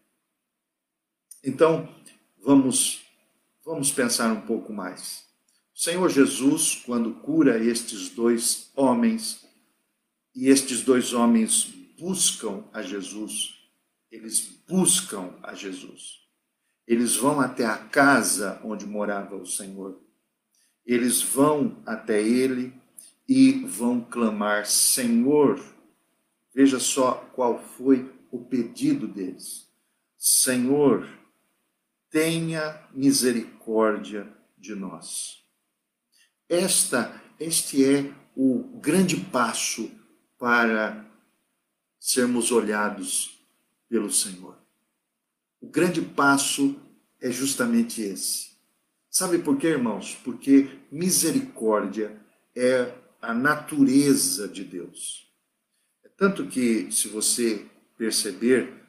Então, 1.45 1.87
vamos 2.43 3.05
vamos 3.63 3.91
pensar 3.91 4.31
um 4.33 4.41
pouco 4.41 4.73
mais. 4.73 5.25
O 5.75 5.79
Senhor 5.79 6.09
Jesus, 6.09 6.81
quando 6.83 7.13
cura 7.13 7.63
estes 7.63 8.09
dois 8.09 8.71
homens, 8.75 9.45
e 10.33 10.47
estes 10.49 10.81
dois 10.81 11.13
homens 11.13 11.65
buscam 11.99 12.63
a 12.73 12.81
Jesus, 12.81 13.53
eles 14.11 14.39
buscam 14.67 15.33
a 15.43 15.53
Jesus. 15.53 16.25
Eles 16.87 17.15
vão 17.15 17.39
até 17.39 17.65
a 17.65 17.77
casa 17.77 18.59
onde 18.63 18.87
morava 18.87 19.35
o 19.35 19.45
Senhor. 19.45 19.99
Eles 20.83 21.21
vão 21.21 21.77
até 21.85 22.21
ele 22.21 22.73
e 23.27 23.51
vão 23.65 24.01
clamar: 24.01 24.65
Senhor, 24.65 25.63
veja 26.53 26.79
só 26.79 27.13
qual 27.35 27.59
foi 27.59 28.11
o 28.31 28.39
pedido 28.39 29.07
deles. 29.07 29.67
Senhor, 30.17 31.07
tenha 32.15 32.81
misericórdia 32.93 34.25
de 34.57 34.73
nós. 34.73 35.43
Esta, 36.47 37.21
este 37.37 37.83
é 37.83 38.13
o 38.33 38.79
grande 38.79 39.17
passo 39.17 39.91
para 40.39 41.05
sermos 41.99 42.53
olhados 42.53 43.37
pelo 43.89 44.09
Senhor. 44.09 44.57
O 45.59 45.67
grande 45.67 46.01
passo 46.01 46.79
é 47.19 47.29
justamente 47.29 48.01
esse. 48.01 48.51
Sabe 49.09 49.39
por 49.39 49.57
quê, 49.57 49.67
irmãos? 49.67 50.17
Porque 50.23 50.69
misericórdia 50.89 52.17
é 52.55 52.93
a 53.21 53.33
natureza 53.33 54.47
de 54.47 54.63
Deus. 54.63 55.29
É 56.01 56.07
tanto 56.15 56.47
que, 56.47 56.89
se 56.93 57.09
você 57.09 57.65
perceber, 57.97 58.84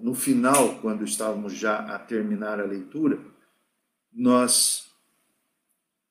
no 0.00 0.14
final, 0.14 0.78
quando 0.80 1.04
estávamos 1.04 1.52
já 1.52 1.78
a 1.94 1.98
terminar 1.98 2.60
a 2.60 2.64
leitura, 2.64 3.20
nós 4.12 4.92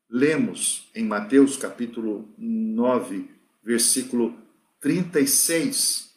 lemos 0.10 0.90
em 0.94 1.06
Mateus 1.06 1.56
capítulo 1.56 2.30
9, 2.38 3.30
versículo 3.64 4.38
36, 4.80 6.14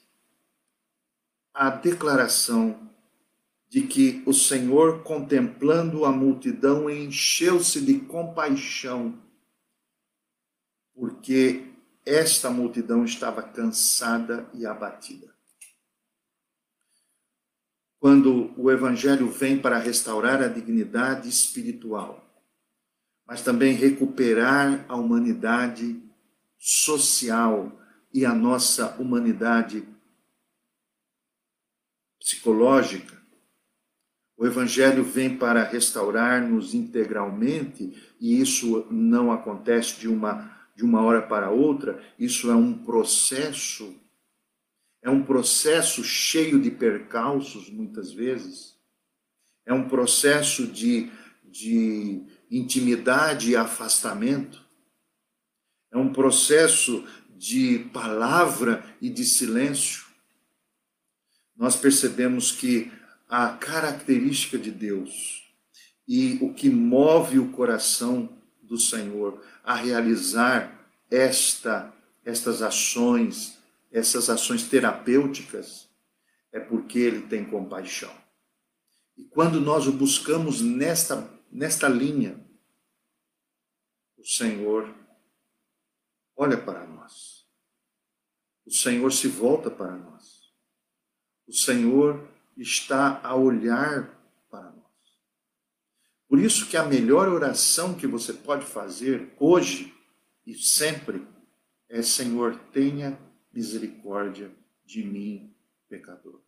a 1.54 1.70
declaração 1.70 2.90
de 3.68 3.82
que 3.82 4.22
o 4.26 4.32
Senhor, 4.32 5.02
contemplando 5.02 6.04
a 6.04 6.12
multidão, 6.12 6.90
encheu-se 6.90 7.80
de 7.80 8.00
compaixão, 8.00 9.22
porque 10.94 11.72
esta 12.04 12.50
multidão 12.50 13.04
estava 13.04 13.42
cansada 13.42 14.48
e 14.52 14.66
abatida. 14.66 15.35
Quando 18.06 18.52
o 18.56 18.70
Evangelho 18.70 19.28
vem 19.28 19.58
para 19.58 19.78
restaurar 19.78 20.40
a 20.40 20.46
dignidade 20.46 21.28
espiritual, 21.28 22.24
mas 23.26 23.42
também 23.42 23.74
recuperar 23.74 24.84
a 24.88 24.94
humanidade 24.94 26.00
social 26.56 27.76
e 28.14 28.24
a 28.24 28.32
nossa 28.32 28.94
humanidade 29.00 29.82
psicológica, 32.20 33.20
o 34.36 34.46
Evangelho 34.46 35.02
vem 35.02 35.36
para 35.36 35.64
restaurar-nos 35.64 36.74
integralmente, 36.74 38.14
e 38.20 38.40
isso 38.40 38.86
não 38.88 39.32
acontece 39.32 39.98
de 39.98 40.06
uma, 40.06 40.56
de 40.76 40.84
uma 40.84 41.02
hora 41.02 41.22
para 41.22 41.50
outra, 41.50 42.00
isso 42.16 42.52
é 42.52 42.54
um 42.54 42.72
processo, 42.72 43.92
é 45.06 45.10
um 45.10 45.22
processo 45.22 46.02
cheio 46.02 46.60
de 46.60 46.68
percalços, 46.68 47.70
muitas 47.70 48.12
vezes, 48.12 48.74
é 49.64 49.72
um 49.72 49.88
processo 49.88 50.66
de, 50.66 51.08
de 51.44 52.24
intimidade 52.50 53.50
e 53.50 53.56
afastamento, 53.56 54.66
é 55.92 55.96
um 55.96 56.12
processo 56.12 57.06
de 57.36 57.88
palavra 57.92 58.84
e 59.00 59.08
de 59.08 59.24
silêncio. 59.24 60.04
Nós 61.56 61.76
percebemos 61.76 62.50
que 62.50 62.90
a 63.28 63.50
característica 63.50 64.58
de 64.58 64.72
Deus 64.72 65.44
e 66.08 66.36
o 66.40 66.52
que 66.52 66.68
move 66.68 67.38
o 67.38 67.52
coração 67.52 68.36
do 68.60 68.76
Senhor 68.76 69.40
a 69.62 69.76
realizar 69.76 70.84
esta 71.08 71.94
estas 72.24 72.60
ações, 72.60 73.55
essas 73.96 74.28
ações 74.28 74.68
terapêuticas, 74.68 75.88
é 76.52 76.60
porque 76.60 76.98
ele 76.98 77.22
tem 77.26 77.44
compaixão. 77.44 78.14
E 79.16 79.24
quando 79.24 79.58
nós 79.58 79.86
o 79.86 79.92
buscamos 79.92 80.60
nesta 80.60 81.34
nesta 81.50 81.88
linha, 81.88 82.38
o 84.18 84.24
Senhor 84.24 84.94
olha 86.36 86.58
para 86.58 86.86
nós. 86.86 87.46
O 88.66 88.70
Senhor 88.70 89.10
se 89.12 89.28
volta 89.28 89.70
para 89.70 89.92
nós. 89.92 90.52
O 91.46 91.52
Senhor 91.52 92.28
está 92.56 93.20
a 93.22 93.34
olhar 93.34 94.10
para 94.50 94.70
nós. 94.72 94.84
Por 96.28 96.38
isso 96.38 96.68
que 96.68 96.76
a 96.76 96.84
melhor 96.84 97.28
oração 97.28 97.94
que 97.94 98.06
você 98.06 98.34
pode 98.34 98.66
fazer 98.66 99.32
hoje 99.38 99.94
e 100.44 100.54
sempre 100.54 101.26
é: 101.88 102.02
Senhor, 102.02 102.58
tenha 102.72 103.18
misericórdia 103.56 104.54
de 104.84 105.02
mim, 105.02 105.52
pecador. 105.88 106.40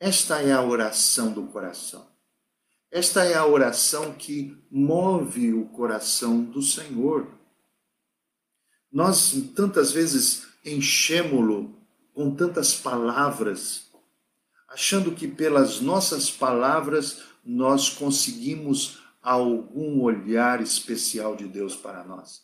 Esta 0.00 0.40
é 0.40 0.50
a 0.52 0.62
oração 0.62 1.32
do 1.32 1.46
coração. 1.46 2.10
Esta 2.90 3.24
é 3.24 3.34
a 3.34 3.46
oração 3.46 4.12
que 4.12 4.60
move 4.70 5.52
o 5.52 5.66
coração 5.66 6.42
do 6.42 6.62
Senhor. 6.62 7.30
Nós 8.90 9.32
tantas 9.54 9.92
vezes 9.92 10.48
enchemos-lo 10.64 11.78
com 12.12 12.34
tantas 12.34 12.74
palavras 12.74 13.92
achando 14.72 15.12
que 15.12 15.28
pelas 15.28 15.80
nossas 15.80 16.30
palavras 16.30 17.22
nós 17.44 17.90
conseguimos 17.90 19.02
algum 19.20 20.00
olhar 20.00 20.62
especial 20.62 21.36
de 21.36 21.46
Deus 21.46 21.76
para 21.76 22.02
nós. 22.02 22.42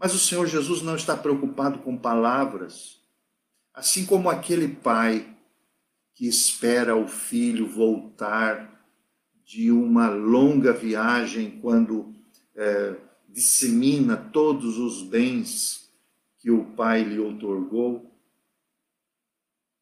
Mas 0.00 0.14
o 0.14 0.18
Senhor 0.18 0.46
Jesus 0.46 0.80
não 0.80 0.96
está 0.96 1.14
preocupado 1.14 1.80
com 1.80 1.94
palavras, 1.94 3.02
assim 3.74 4.06
como 4.06 4.30
aquele 4.30 4.66
pai 4.66 5.36
que 6.14 6.26
espera 6.26 6.96
o 6.96 7.06
filho 7.06 7.68
voltar 7.68 8.82
de 9.44 9.70
uma 9.70 10.08
longa 10.08 10.72
viagem 10.72 11.60
quando 11.60 12.14
é, 12.56 12.96
dissemina 13.28 14.16
todos 14.16 14.78
os 14.78 15.02
bens 15.02 15.92
que 16.38 16.50
o 16.50 16.64
pai 16.64 17.02
lhe 17.02 17.20
otorgou. 17.20 18.10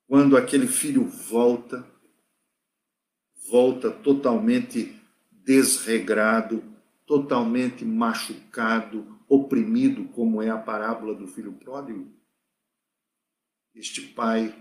Quando 0.08 0.36
aquele 0.36 0.66
filho 0.66 1.04
volta, 1.04 1.86
volta 3.48 3.88
totalmente 3.88 5.00
desregrado, 5.30 6.64
totalmente 7.06 7.84
machucado, 7.84 9.17
oprimido, 9.28 10.08
como 10.08 10.42
é 10.42 10.50
a 10.50 10.58
parábola 10.58 11.14
do 11.14 11.26
filho 11.26 11.52
pródigo. 11.52 12.10
Este 13.74 14.00
pai, 14.00 14.54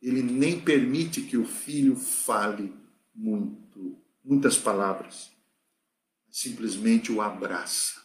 ele 0.00 0.22
nem 0.22 0.60
permite 0.60 1.22
que 1.22 1.36
o 1.36 1.44
filho 1.44 1.96
fale 1.96 2.72
muito, 3.14 3.98
muitas 4.24 4.56
palavras, 4.56 5.32
simplesmente 6.30 7.12
o 7.12 7.20
abraça. 7.20 8.02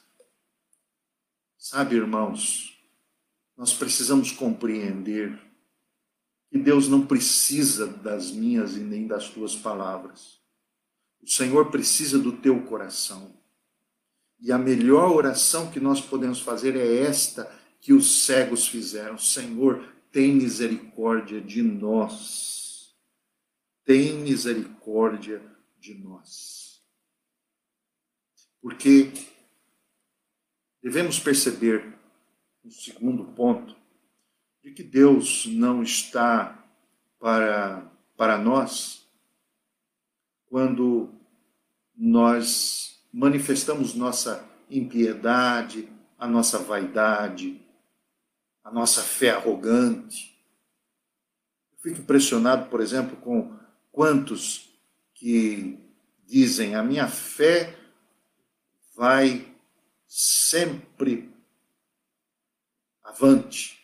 Sabe, 1.58 1.96
irmãos, 1.96 2.78
nós 3.56 3.74
precisamos 3.74 4.32
compreender 4.32 5.40
que 6.50 6.58
Deus 6.58 6.88
não 6.88 7.06
precisa 7.06 7.86
das 7.86 8.32
minhas 8.32 8.76
e 8.76 8.80
nem 8.80 9.06
das 9.06 9.30
tuas 9.30 9.56
palavras. 9.56 10.40
O 11.22 11.28
Senhor 11.28 11.70
precisa 11.70 12.18
do 12.18 12.38
teu 12.38 12.66
coração. 12.66 13.39
E 14.42 14.52
a 14.52 14.58
melhor 14.58 15.12
oração 15.12 15.70
que 15.70 15.80
nós 15.80 16.00
podemos 16.00 16.40
fazer 16.40 16.76
é 16.76 17.02
esta 17.04 17.52
que 17.82 17.92
os 17.94 18.26
cegos 18.26 18.68
fizeram: 18.68 19.18
Senhor, 19.18 19.84
tem 20.12 20.34
misericórdia 20.34 21.42
de 21.42 21.62
nós. 21.62 22.96
Tem 23.84 24.14
misericórdia 24.14 25.42
de 25.80 25.96
nós. 25.96 26.82
Porque 28.62 29.12
devemos 30.82 31.20
perceber, 31.20 31.98
no 32.64 32.72
segundo 32.72 33.26
ponto, 33.34 33.76
de 34.62 34.72
que 34.72 34.84
Deus 34.84 35.46
não 35.48 35.82
está 35.82 36.66
para, 37.20 37.90
para 38.16 38.38
nós 38.38 39.08
quando 40.46 41.10
nós 41.96 42.99
manifestamos 43.12 43.94
nossa 43.94 44.48
impiedade, 44.70 45.90
a 46.18 46.28
nossa 46.28 46.60
vaidade, 46.60 47.62
a 48.64 48.72
nossa 48.72 49.02
fé 49.02 49.32
arrogante. 49.32 50.38
Eu 51.72 51.78
fico 51.80 52.02
impressionado, 52.02 52.70
por 52.70 52.82
exemplo, 52.82 53.16
com 53.18 53.58
quantos 53.92 54.70
que 55.14 55.80
dizem: 56.26 56.76
a 56.76 56.84
minha 56.84 57.08
fé 57.08 57.76
vai 58.96 59.56
sempre 60.08 61.34
avante. 63.04 63.80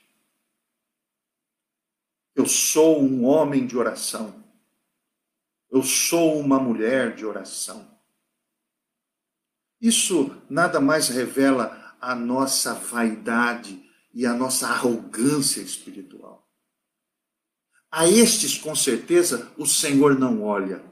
Eu 2.35 2.45
sou 2.45 3.01
um 3.01 3.25
homem 3.25 3.65
de 3.65 3.77
oração. 3.77 4.43
Eu 5.71 5.81
sou 5.81 6.37
uma 6.39 6.59
mulher 6.59 7.15
de 7.15 7.25
oração. 7.25 7.94
Isso 9.81 10.35
nada 10.49 10.79
mais 10.79 11.09
revela 11.09 11.95
a 11.99 12.15
nossa 12.15 12.73
vaidade 12.73 13.83
e 14.13 14.25
a 14.25 14.33
nossa 14.33 14.67
arrogância 14.67 15.61
espiritual. 15.61 16.47
A 17.91 18.07
estes, 18.07 18.57
com 18.57 18.75
certeza, 18.75 19.51
o 19.57 19.65
Senhor 19.65 20.19
não 20.19 20.43
olha. 20.43 20.83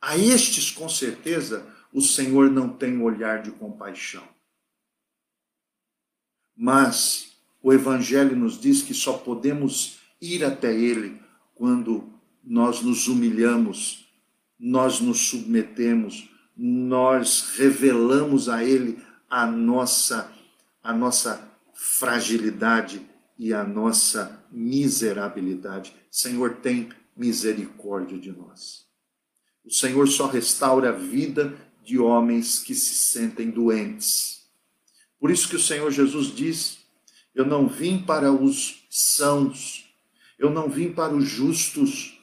A 0.00 0.18
estes, 0.18 0.70
com 0.70 0.88
certeza, 0.88 1.66
o 1.92 2.00
Senhor 2.00 2.50
não 2.50 2.68
tem 2.68 3.00
olhar 3.00 3.42
de 3.42 3.52
compaixão. 3.52 4.26
Mas 6.56 7.36
o 7.62 7.72
Evangelho 7.72 8.36
nos 8.36 8.60
diz 8.60 8.82
que 8.82 8.92
só 8.92 9.14
podemos 9.14 9.98
ir 10.20 10.44
até 10.44 10.74
Ele 10.74 11.20
quando 11.54 12.12
nós 12.42 12.82
nos 12.82 13.08
humilhamos, 13.08 14.06
nós 14.58 15.00
nos 15.00 15.28
submetemos, 15.28 16.28
nós 16.56 17.54
revelamos 17.56 18.48
a 18.48 18.62
Ele 18.62 19.02
a 19.28 19.46
nossa, 19.46 20.32
a 20.82 20.92
nossa 20.92 21.50
fragilidade 21.74 23.04
e 23.38 23.52
a 23.52 23.64
nossa 23.64 24.44
miserabilidade. 24.50 25.94
Senhor, 26.10 26.56
tem 26.56 26.90
misericórdia 27.16 28.18
de 28.18 28.30
nós. 28.30 28.86
O 29.64 29.70
Senhor 29.70 30.06
só 30.08 30.26
restaura 30.26 30.90
a 30.90 30.92
vida 30.92 31.56
de 31.82 31.98
homens 31.98 32.58
que 32.60 32.74
se 32.74 32.94
sentem 32.94 33.50
doentes. 33.50 34.46
Por 35.18 35.30
isso 35.30 35.48
que 35.48 35.56
o 35.56 35.60
Senhor 35.60 35.90
Jesus 35.90 36.28
diz: 36.28 36.78
Eu 37.34 37.46
não 37.46 37.66
vim 37.66 37.98
para 37.98 38.30
os 38.32 38.86
sãos, 38.90 39.84
eu 40.38 40.50
não 40.50 40.68
vim 40.68 40.92
para 40.92 41.14
os 41.14 41.24
justos. 41.24 42.13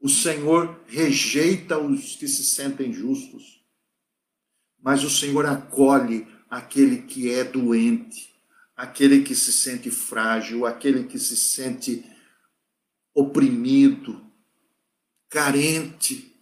O 0.00 0.08
Senhor 0.08 0.80
rejeita 0.86 1.78
os 1.78 2.14
que 2.16 2.28
se 2.28 2.44
sentem 2.44 2.92
justos, 2.92 3.64
mas 4.80 5.02
o 5.02 5.10
Senhor 5.10 5.44
acolhe 5.44 6.26
aquele 6.48 7.02
que 7.02 7.30
é 7.32 7.42
doente, 7.42 8.34
aquele 8.76 9.24
que 9.24 9.34
se 9.34 9.52
sente 9.52 9.90
frágil, 9.90 10.64
aquele 10.64 11.04
que 11.04 11.18
se 11.18 11.36
sente 11.36 12.04
oprimido, 13.12 14.24
carente. 15.28 16.32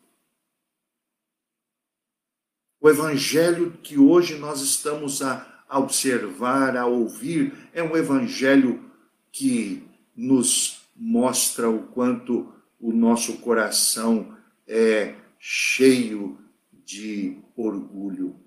O 2.78 2.90
evangelho 2.90 3.72
que 3.82 3.98
hoje 3.98 4.36
nós 4.36 4.60
estamos 4.60 5.22
a, 5.22 5.64
a 5.66 5.78
observar, 5.78 6.76
a 6.76 6.84
ouvir, 6.84 7.70
é 7.72 7.82
um 7.82 7.96
evangelho 7.96 8.92
que 9.32 9.82
nos 10.14 10.82
mostra 10.94 11.70
o 11.70 11.86
quanto 11.88 12.55
o 12.78 12.92
nosso 12.92 13.38
coração 13.38 14.36
é 14.66 15.14
cheio 15.38 16.38
de 16.84 17.38
orgulho. 17.56 18.38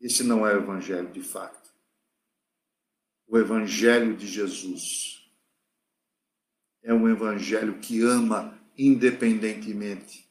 Esse 0.00 0.24
não 0.24 0.46
é 0.46 0.54
o 0.54 0.58
Evangelho 0.58 1.10
de 1.10 1.22
fato. 1.22 1.70
O 3.26 3.38
Evangelho 3.38 4.16
de 4.16 4.26
Jesus 4.26 5.30
é 6.82 6.92
um 6.92 7.08
Evangelho 7.08 7.78
que 7.78 8.02
ama 8.02 8.58
independentemente 8.76 10.28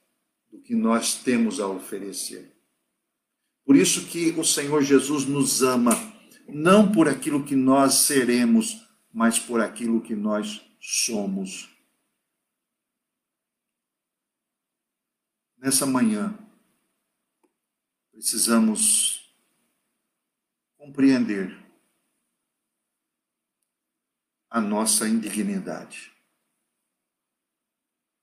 do 0.52 0.60
que 0.60 0.76
nós 0.76 1.15
temos 1.15 1.60
a 1.60 1.67
oferecer. 1.67 2.52
Por 3.65 3.76
isso 3.76 4.08
que 4.08 4.32
o 4.32 4.43
Senhor 4.43 4.82
Jesus 4.82 5.26
nos 5.26 5.62
ama, 5.63 5.91
não 6.47 6.91
por 6.91 7.08
aquilo 7.08 7.43
que 7.43 7.56
nós 7.56 7.93
seremos, 7.93 8.86
mas 9.13 9.39
por 9.39 9.62
aquilo 9.62 10.02
que 10.02 10.15
nós 10.15 10.62
somos. 10.80 11.69
Nessa 15.62 15.86
manhã, 15.86 16.36
precisamos 18.12 19.32
compreender 20.76 21.56
a 24.50 24.60
nossa 24.60 25.08
indignidade. 25.08 26.12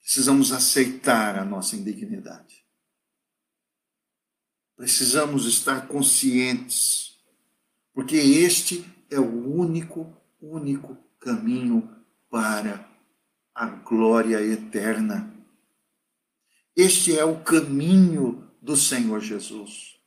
Precisamos 0.00 0.50
aceitar 0.50 1.38
a 1.38 1.44
nossa 1.44 1.76
indignidade. 1.76 2.66
Precisamos 4.74 5.46
estar 5.46 5.86
conscientes, 5.86 7.20
porque 7.92 8.16
este 8.16 8.84
é 9.08 9.20
o 9.20 9.48
único, 9.48 10.12
único 10.40 10.96
caminho 11.20 12.04
para 12.28 12.84
a 13.54 13.66
glória 13.66 14.42
eterna. 14.42 15.37
Este 16.78 17.18
é 17.18 17.24
o 17.24 17.40
caminho 17.40 18.48
do 18.62 18.76
Senhor 18.76 19.20
Jesus. 19.20 19.98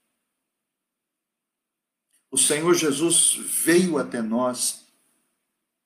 O 2.31 2.37
Senhor 2.37 2.73
Jesus 2.75 3.35
veio 3.35 3.97
até 3.97 4.21
nós, 4.21 4.85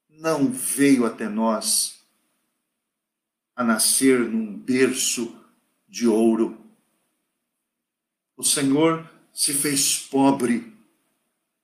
não 0.08 0.52
veio 0.52 1.08
até 1.08 1.28
nós 1.28 2.06
a 3.56 3.63
nascer 3.63 4.30
num 4.30 4.56
berço 4.56 5.36
de 5.89 6.08
ouro. 6.08 6.56
O 8.38 8.43
Senhor 8.43 9.12
se 9.34 9.56
fez 9.56 9.98
pobre, 9.98 10.71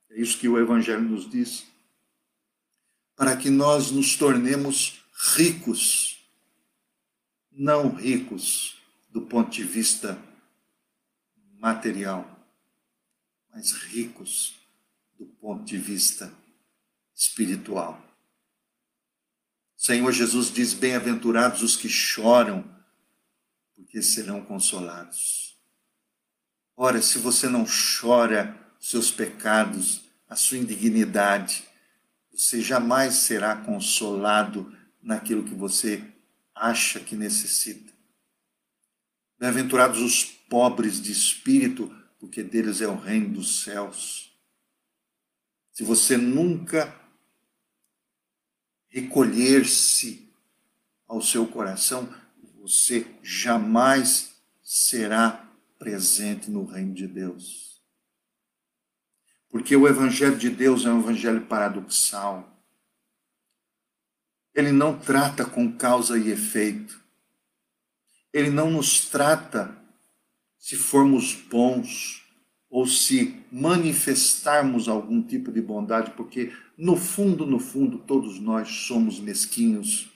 é 0.10 0.20
isso 0.20 0.40
que 0.40 0.50
o 0.50 0.58
Evangelho 0.58 1.04
nos 1.04 1.30
diz, 1.30 1.68
para 3.16 3.38
que 3.38 3.52
nós 3.52 3.92
nos 3.92 4.16
tornemos 4.16 5.06
ricos, 5.36 6.26
não 7.52 7.94
ricos 7.94 8.81
do 9.12 9.22
ponto 9.22 9.52
de 9.52 9.64
vista 9.64 10.18
material, 11.60 12.40
mas 13.54 13.72
ricos 13.74 14.56
do 15.20 15.26
ponto 15.26 15.64
de 15.64 15.78
vista 15.78 16.34
espiritual. 17.14 18.04
O 19.78 19.82
Senhor 19.82 20.12
Jesus 20.12 20.52
diz: 20.52 20.74
Bem-aventurados 20.74 21.62
os 21.62 21.76
que 21.76 21.90
choram, 21.90 22.64
porque 23.76 24.02
serão 24.02 24.44
consolados. 24.44 25.58
Ora, 26.76 27.02
se 27.02 27.20
você 27.20 27.48
não 27.48 27.66
chora 27.66 28.58
seus 28.80 29.12
pecados, 29.12 30.02
a 30.28 30.36
sua 30.36 30.58
indignidade, 30.58 31.64
você 32.32 32.62
jamais 32.62 33.16
será 33.16 33.56
consolado 33.56 34.76
naquilo 35.02 35.44
que 35.44 35.54
você 35.54 36.04
acha 36.56 37.00
que 37.00 37.16
necessita. 37.16 37.92
Bem-aventurados 39.42 40.00
os 40.00 40.24
pobres 40.24 41.02
de 41.02 41.12
espírito, 41.12 41.94
porque 42.18 42.42
deles 42.42 42.80
é 42.80 42.88
o 42.88 42.96
reino 42.96 43.34
dos 43.34 43.64
céus 43.64 44.32
se 45.72 45.84
você 45.84 46.16
nunca 46.16 46.96
recolher-se 48.90 50.32
ao 51.08 51.22
seu 51.22 51.48
coração, 51.48 52.14
você 52.60 53.08
jamais 53.24 54.36
será 54.62 55.50
presente 55.80 56.52
no 56.52 56.66
reino 56.66 56.94
de 56.94 57.08
Deus. 57.08 57.82
Porque 59.50 59.76
o 59.76 59.88
Evangelho 59.88 60.38
de 60.38 60.52
Deus 60.52 60.86
é 60.86 60.92
um 60.92 61.00
Evangelho 61.00 61.46
paradoxal. 61.48 62.48
Ele 64.54 64.72
não 64.72 65.00
trata 65.00 65.44
com 65.44 65.76
causa 65.76 66.16
e 66.16 66.30
efeito. 66.30 67.01
Ele 68.34 68.50
não 68.50 68.70
nos 68.70 69.10
trata 69.10 69.76
se 70.58 70.76
formos 70.76 71.34
bons 71.34 72.22
ou 72.70 72.86
se 72.86 73.44
manifestarmos 73.52 74.88
algum 74.88 75.22
tipo 75.22 75.52
de 75.52 75.62
bondade, 75.62 76.12
porque 76.12 76.54
no 76.78 76.96
fundo, 76.96 77.46
no 77.46 77.60
fundo, 77.60 77.98
todos 78.00 78.40
nós 78.40 78.70
somos 78.70 79.20
mesquinhos. 79.20 80.10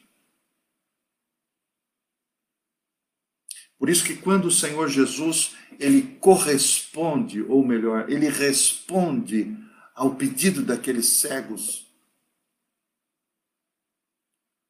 Por 3.77 3.89
isso 3.89 4.05
que 4.05 4.15
quando 4.15 4.45
o 4.45 4.51
Senhor 4.51 4.87
Jesus, 4.87 5.55
ele 5.79 6.17
corresponde, 6.19 7.41
ou 7.41 7.65
melhor, 7.65 8.09
ele 8.09 8.29
responde 8.29 9.55
ao 9.93 10.15
pedido 10.15 10.63
daqueles 10.63 11.07
cegos, 11.07 11.85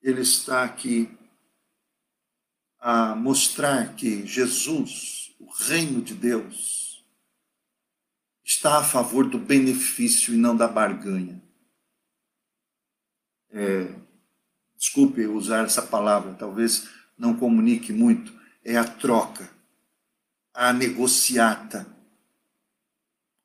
ele 0.02 0.22
está 0.22 0.64
aqui 0.64 1.10
a 2.88 3.16
mostrar 3.16 3.96
que 3.96 4.28
Jesus, 4.28 5.36
o 5.40 5.50
reino 5.52 6.04
de 6.04 6.14
Deus, 6.14 7.04
está 8.44 8.78
a 8.78 8.84
favor 8.84 9.28
do 9.28 9.40
benefício 9.40 10.36
e 10.36 10.38
não 10.38 10.56
da 10.56 10.68
barganha. 10.68 11.42
É, 13.50 13.92
desculpe 14.78 15.26
usar 15.26 15.66
essa 15.66 15.82
palavra, 15.82 16.36
talvez 16.36 16.88
não 17.18 17.36
comunique 17.36 17.92
muito, 17.92 18.32
é 18.64 18.78
a 18.78 18.84
troca, 18.84 19.50
a 20.54 20.72
negociata. 20.72 21.88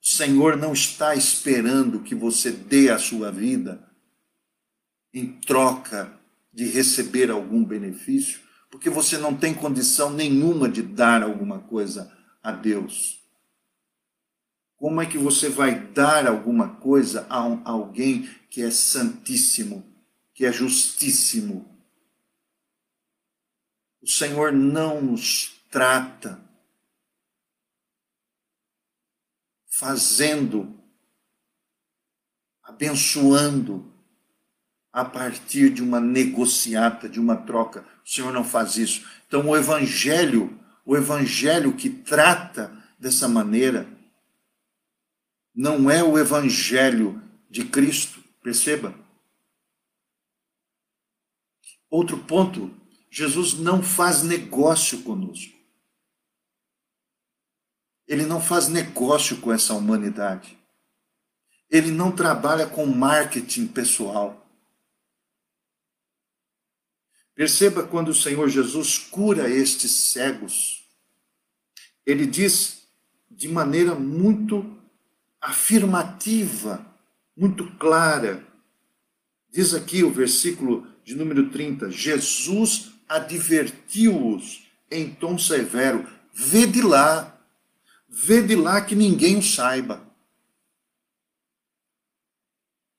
O 0.02 0.06
Senhor 0.06 0.54
não 0.58 0.74
está 0.74 1.14
esperando 1.14 2.00
que 2.00 2.14
você 2.14 2.52
dê 2.52 2.90
a 2.90 2.98
sua 2.98 3.32
vida 3.32 3.90
em 5.14 5.32
troca 5.40 6.12
de 6.52 6.66
receber 6.66 7.30
algum 7.30 7.64
benefício 7.64 8.49
porque 8.70 8.88
você 8.88 9.18
não 9.18 9.36
tem 9.36 9.52
condição 9.52 10.10
nenhuma 10.10 10.68
de 10.68 10.80
dar 10.80 11.22
alguma 11.22 11.58
coisa 11.58 12.16
a 12.42 12.52
Deus. 12.52 13.20
Como 14.76 15.02
é 15.02 15.06
que 15.06 15.18
você 15.18 15.50
vai 15.50 15.78
dar 15.88 16.26
alguma 16.26 16.76
coisa 16.76 17.26
a 17.28 17.44
um, 17.44 17.60
alguém 17.66 18.30
que 18.48 18.62
é 18.62 18.70
santíssimo, 18.70 19.84
que 20.32 20.46
é 20.46 20.52
justíssimo? 20.52 21.68
O 24.00 24.08
Senhor 24.08 24.52
não 24.52 25.02
nos 25.02 25.60
trata 25.70 26.40
fazendo, 29.66 30.78
abençoando 32.62 33.90
a 34.92 35.04
partir 35.04 35.70
de 35.70 35.82
uma 35.82 36.00
negociata, 36.00 37.08
de 37.08 37.20
uma 37.20 37.36
troca. 37.36 37.86
O 38.10 38.12
Senhor 38.12 38.32
não 38.32 38.42
faz 38.42 38.76
isso. 38.76 39.08
Então 39.28 39.48
o 39.48 39.56
evangelho, 39.56 40.58
o 40.84 40.96
evangelho 40.96 41.76
que 41.76 41.88
trata 41.88 42.76
dessa 42.98 43.28
maneira 43.28 43.86
não 45.54 45.88
é 45.88 46.02
o 46.02 46.18
evangelho 46.18 47.22
de 47.48 47.64
Cristo, 47.64 48.20
perceba? 48.42 48.92
Outro 51.88 52.18
ponto, 52.18 52.74
Jesus 53.08 53.54
não 53.54 53.80
faz 53.80 54.24
negócio 54.24 55.02
conosco. 55.02 55.54
Ele 58.08 58.26
não 58.26 58.40
faz 58.40 58.66
negócio 58.66 59.36
com 59.36 59.52
essa 59.52 59.72
humanidade. 59.72 60.58
Ele 61.70 61.92
não 61.92 62.10
trabalha 62.10 62.66
com 62.66 62.84
marketing 62.86 63.68
pessoal. 63.68 64.49
Perceba 67.40 67.82
quando 67.82 68.08
o 68.08 68.14
Senhor 68.14 68.50
Jesus 68.50 68.98
cura 68.98 69.48
estes 69.48 70.12
cegos, 70.12 70.86
ele 72.04 72.26
diz 72.26 72.82
de 73.30 73.48
maneira 73.48 73.94
muito 73.94 74.76
afirmativa, 75.40 76.86
muito 77.34 77.66
clara. 77.78 78.46
Diz 79.50 79.72
aqui 79.72 80.04
o 80.04 80.12
versículo 80.12 80.86
de 81.02 81.14
número 81.14 81.48
30: 81.48 81.90
Jesus 81.90 82.92
advertiu-os 83.08 84.66
em 84.90 85.10
tom 85.10 85.38
severo: 85.38 86.06
vê 86.34 86.66
de 86.66 86.82
lá, 86.82 87.40
vê 88.06 88.42
de 88.42 88.54
lá 88.54 88.82
que 88.82 88.94
ninguém 88.94 89.38
o 89.38 89.42
saiba. 89.42 90.06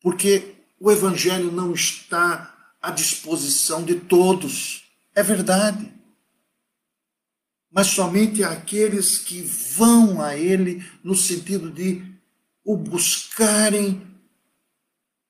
Porque 0.01 0.55
o 0.79 0.91
evangelho 0.91 1.51
não 1.51 1.75
está 1.75 2.50
à 2.81 2.89
disposição 2.91 3.83
de 3.83 3.99
todos. 3.99 4.83
É 5.13 5.21
verdade. 5.21 5.93
Mas 7.69 7.87
somente 7.87 8.43
aqueles 8.43 9.17
que 9.17 9.41
vão 9.41 10.21
a 10.21 10.35
Ele 10.35 10.83
no 11.03 11.15
sentido 11.15 11.71
de 11.71 12.11
o 12.63 12.75
buscarem, 12.75 14.05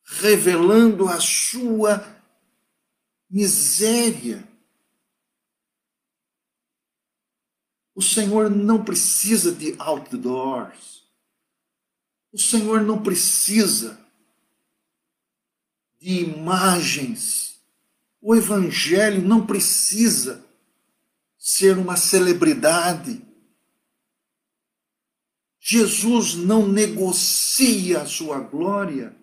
revelando 0.04 1.08
a 1.08 1.20
sua 1.20 2.06
miséria. 3.30 4.48
O 7.94 8.02
Senhor 8.02 8.50
não 8.50 8.84
precisa 8.84 9.54
de 9.54 9.76
outdoors. 9.78 11.04
O 12.32 12.40
Senhor 12.40 12.82
não 12.82 13.02
precisa 13.02 14.01
de 16.02 16.24
imagens. 16.24 17.62
O 18.20 18.36
Evangelho 18.36 19.22
não 19.22 19.46
precisa 19.46 20.44
ser 21.38 21.78
uma 21.78 21.96
celebridade. 21.96 23.22
Jesus 25.60 26.34
não 26.34 26.68
negocia 26.68 28.02
a 28.02 28.06
sua 28.08 28.40
glória 28.40 29.16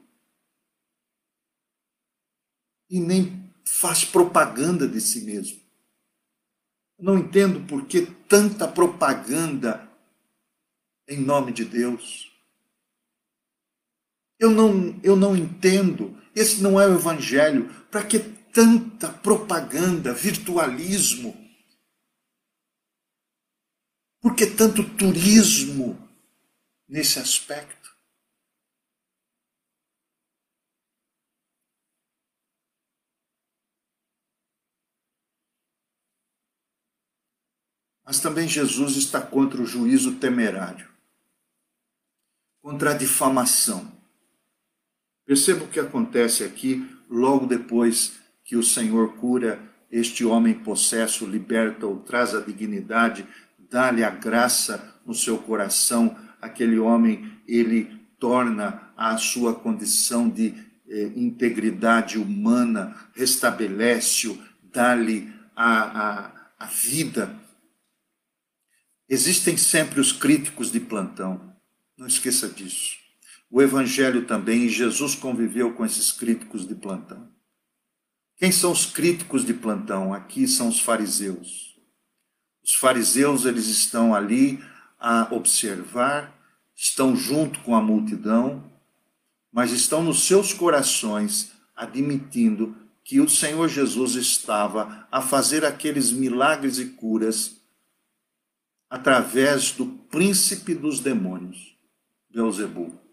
e 2.89 3.01
nem 3.01 3.53
faz 3.65 4.05
propaganda 4.05 4.87
de 4.89 5.01
si 5.01 5.23
mesmo. 5.23 5.61
Não 6.97 7.19
entendo 7.19 7.67
por 7.67 7.87
que 7.87 8.07
tanta 8.29 8.69
propaganda 8.69 9.89
em 11.09 11.19
nome 11.21 11.53
de 11.53 11.65
Deus. 11.65 12.33
Eu 14.39 14.51
não, 14.51 14.99
eu 15.03 15.17
não 15.17 15.37
entendo 15.37 16.17
esse 16.39 16.63
não 16.63 16.81
é 16.81 16.87
o 16.87 16.95
evangelho. 16.95 17.69
Para 17.91 18.05
que 18.07 18.19
tanta 18.53 19.09
propaganda, 19.13 20.13
virtualismo? 20.13 21.37
Por 24.21 24.35
que 24.35 24.47
tanto 24.47 24.83
turismo 24.97 25.97
nesse 26.89 27.19
aspecto? 27.19 27.79
Mas 38.05 38.21
também 38.21 38.49
Jesus 38.49 38.97
está 38.97 39.21
contra 39.21 39.61
o 39.61 39.67
juízo 39.67 40.19
temerário, 40.19 40.91
contra 42.63 42.93
a 42.93 42.95
difamação. 42.95 43.98
Perceba 45.29 45.65
o 45.65 45.69
que 45.69 45.79
acontece 45.79 46.43
aqui 46.43 46.89
logo 47.07 47.45
depois 47.45 48.19
que 48.43 48.57
o 48.57 48.63
Senhor 48.63 49.13
cura 49.17 49.61
este 49.93 50.25
homem 50.25 50.55
possesso, 50.55 51.27
liberta-o, 51.27 51.99
traz 51.99 52.35
a 52.35 52.41
dignidade, 52.41 53.27
dá-lhe 53.71 54.03
a 54.03 54.09
graça 54.09 54.99
no 55.05 55.13
seu 55.13 55.37
coração. 55.37 56.17
Aquele 56.41 56.79
homem, 56.79 57.31
ele 57.47 58.01
torna 58.19 58.91
a 58.97 59.19
sua 59.19 59.55
condição 59.55 60.31
de 60.31 60.55
eh, 60.89 61.13
integridade 61.15 62.17
humana, 62.17 62.97
restabelece-o, 63.13 64.43
dá-lhe 64.73 65.31
a, 65.55 65.83
a, 65.83 66.33
a 66.59 66.65
vida. 66.65 67.39
Existem 69.07 69.59
sempre 69.59 70.01
os 70.01 70.11
críticos 70.11 70.73
de 70.73 70.81
plantão, 70.81 71.55
não 71.99 72.07
esqueça 72.07 72.49
disso 72.49 73.08
o 73.51 73.63
Evangelho 73.63 74.27
também, 74.27 74.65
e 74.65 74.69
Jesus 74.69 75.15
conviveu 75.15 75.73
com 75.73 75.85
esses 75.85 76.13
críticos 76.13 76.67
de 76.67 76.75
plantão. 76.75 77.29
Quem 78.37 78.53
são 78.53 78.71
os 78.71 78.87
críticos 78.87 79.45
de 79.45 79.55
plantão? 79.55 80.13
Aqui 80.13 80.47
são 80.47 80.69
os 80.69 80.81
fariseus. 80.81 81.77
Os 82.63 82.75
fariseus, 82.75 83.47
eles 83.47 83.67
estão 83.67 84.15
ali 84.15 84.63
a 84.99 85.29
observar, 85.35 86.39
estão 86.75 87.17
junto 87.17 87.61
com 87.61 87.75
a 87.75 87.81
multidão, 87.81 88.71
mas 89.51 89.73
estão 89.73 90.03
nos 90.03 90.25
seus 90.25 90.53
corações 90.53 91.53
admitindo 91.75 92.77
que 93.03 93.21
o 93.21 93.29
Senhor 93.29 93.69
Jesus 93.69 94.15
estava 94.15 95.09
a 95.11 95.23
fazer 95.23 95.65
aqueles 95.65 96.13
milagres 96.13 96.79
e 96.79 96.91
curas 96.91 97.57
através 98.91 99.73
do 99.73 99.87
príncipe 99.87 100.75
dos 100.75 101.01
demônios, 101.01 101.75
Beelzebub. 102.31 103.08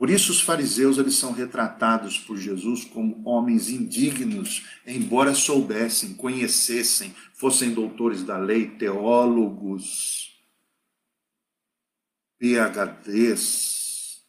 Por 0.00 0.08
isso 0.08 0.32
os 0.32 0.40
fariseus 0.40 0.96
eles 0.96 1.16
são 1.16 1.30
retratados 1.30 2.18
por 2.18 2.38
Jesus 2.38 2.84
como 2.86 3.22
homens 3.22 3.68
indignos, 3.68 4.64
embora 4.86 5.34
soubessem, 5.34 6.14
conhecessem, 6.14 7.14
fossem 7.34 7.74
doutores 7.74 8.22
da 8.22 8.38
lei, 8.38 8.70
teólogos. 8.70 10.40
PHDs. 12.38 14.24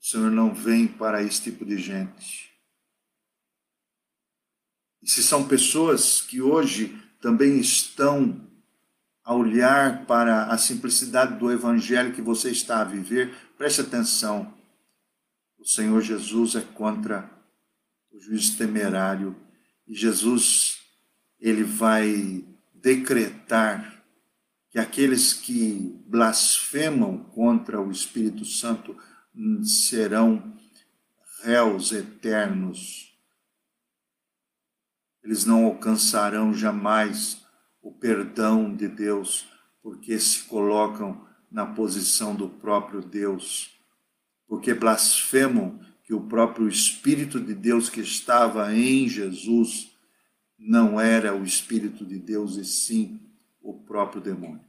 O 0.00 0.04
Senhor 0.06 0.30
não 0.30 0.54
vem 0.54 0.86
para 0.86 1.24
esse 1.24 1.42
tipo 1.42 1.64
de 1.64 1.78
gente. 1.78 2.52
E 5.02 5.10
se 5.10 5.24
são 5.24 5.48
pessoas 5.48 6.20
que 6.20 6.40
hoje 6.40 6.96
também 7.20 7.58
estão 7.58 8.45
a 9.26 9.34
olhar 9.34 10.06
para 10.06 10.44
a 10.44 10.56
simplicidade 10.56 11.36
do 11.36 11.50
evangelho 11.50 12.14
que 12.14 12.22
você 12.22 12.48
está 12.48 12.80
a 12.80 12.84
viver, 12.84 13.34
preste 13.58 13.80
atenção. 13.80 14.54
O 15.58 15.64
Senhor 15.66 16.00
Jesus 16.00 16.54
é 16.54 16.60
contra 16.60 17.28
o 18.12 18.20
juízo 18.20 18.56
temerário 18.56 19.34
e 19.84 19.96
Jesus 19.96 20.78
ele 21.40 21.64
vai 21.64 22.44
decretar 22.72 24.00
que 24.70 24.78
aqueles 24.78 25.32
que 25.32 26.00
blasfemam 26.06 27.18
contra 27.18 27.80
o 27.80 27.90
Espírito 27.90 28.44
Santo 28.44 28.96
serão 29.64 30.56
réus 31.42 31.90
eternos. 31.90 33.12
Eles 35.24 35.44
não 35.44 35.64
alcançarão 35.64 36.54
jamais 36.54 37.44
o 37.86 37.92
perdão 37.92 38.74
de 38.74 38.88
Deus, 38.88 39.46
porque 39.80 40.18
se 40.18 40.42
colocam 40.42 41.24
na 41.48 41.64
posição 41.64 42.34
do 42.34 42.48
próprio 42.48 43.00
Deus, 43.00 43.78
porque 44.48 44.74
blasfemam 44.74 45.78
que 46.02 46.12
o 46.12 46.20
próprio 46.20 46.68
Espírito 46.68 47.40
de 47.40 47.54
Deus 47.54 47.88
que 47.88 48.00
estava 48.00 48.74
em 48.74 49.08
Jesus 49.08 49.96
não 50.58 51.00
era 51.00 51.32
o 51.32 51.44
Espírito 51.44 52.04
de 52.04 52.18
Deus 52.18 52.56
e 52.56 52.64
sim 52.64 53.20
o 53.60 53.72
próprio 53.72 54.20
demônio. 54.20 54.64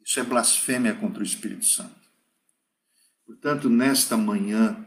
Isso 0.00 0.20
é 0.20 0.22
blasfêmia 0.22 0.94
contra 0.94 1.24
o 1.24 1.26
Espírito 1.26 1.64
Santo. 1.64 2.08
Portanto, 3.26 3.68
nesta 3.68 4.16
manhã, 4.16 4.86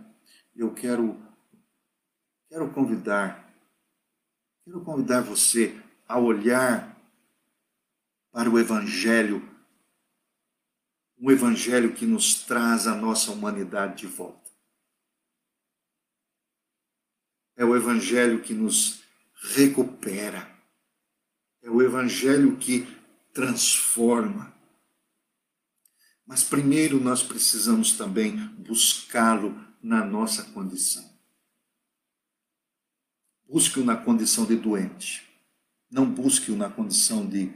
eu 0.55 0.73
quero, 0.73 1.21
quero 2.47 2.71
convidar, 2.71 3.53
quero 4.63 4.79
convidar 4.85 5.19
você 5.19 5.83
a 6.07 6.19
olhar 6.19 6.95
para 8.31 8.49
o 8.49 8.59
Evangelho, 8.59 9.47
um 11.17 11.31
Evangelho 11.31 11.93
que 11.93 12.05
nos 12.05 12.43
traz 12.43 12.87
a 12.87 12.95
nossa 12.95 13.31
humanidade 13.31 13.99
de 13.99 14.07
volta. 14.07 14.51
É 17.55 17.63
o 17.63 17.75
Evangelho 17.75 18.41
que 18.41 18.53
nos 18.53 19.01
recupera. 19.53 20.53
É 21.61 21.69
o 21.69 21.81
Evangelho 21.81 22.57
que 22.57 22.85
transforma. 23.33 24.53
Mas 26.25 26.43
primeiro 26.43 26.99
nós 26.99 27.23
precisamos 27.23 27.93
também 27.93 28.35
buscá-lo 28.57 29.53
na 29.81 30.03
nossa 30.03 30.43
condição. 30.51 31.15
Busque-o 33.47 33.85
na 33.85 33.95
condição 33.95 34.45
de 34.45 34.55
doente. 34.55 35.34
Não 35.89 36.09
busque-o 36.09 36.55
na 36.55 36.69
condição 36.69 37.27
de 37.27 37.53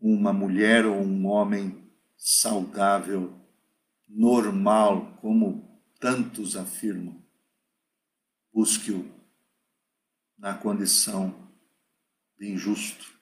uma 0.00 0.32
mulher 0.32 0.86
ou 0.86 1.00
um 1.02 1.26
homem 1.26 1.90
saudável, 2.16 3.38
normal, 4.08 5.16
como 5.20 5.80
tantos 5.98 6.56
afirmam. 6.56 7.22
Busque-o 8.52 9.10
na 10.38 10.54
condição 10.54 11.34
de 12.38 12.50
injusto. 12.50 13.14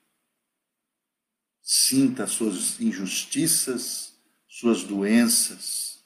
Sinta 1.60 2.26
suas 2.26 2.80
injustiças, 2.80 4.14
suas 4.48 4.82
doenças. 4.82 6.04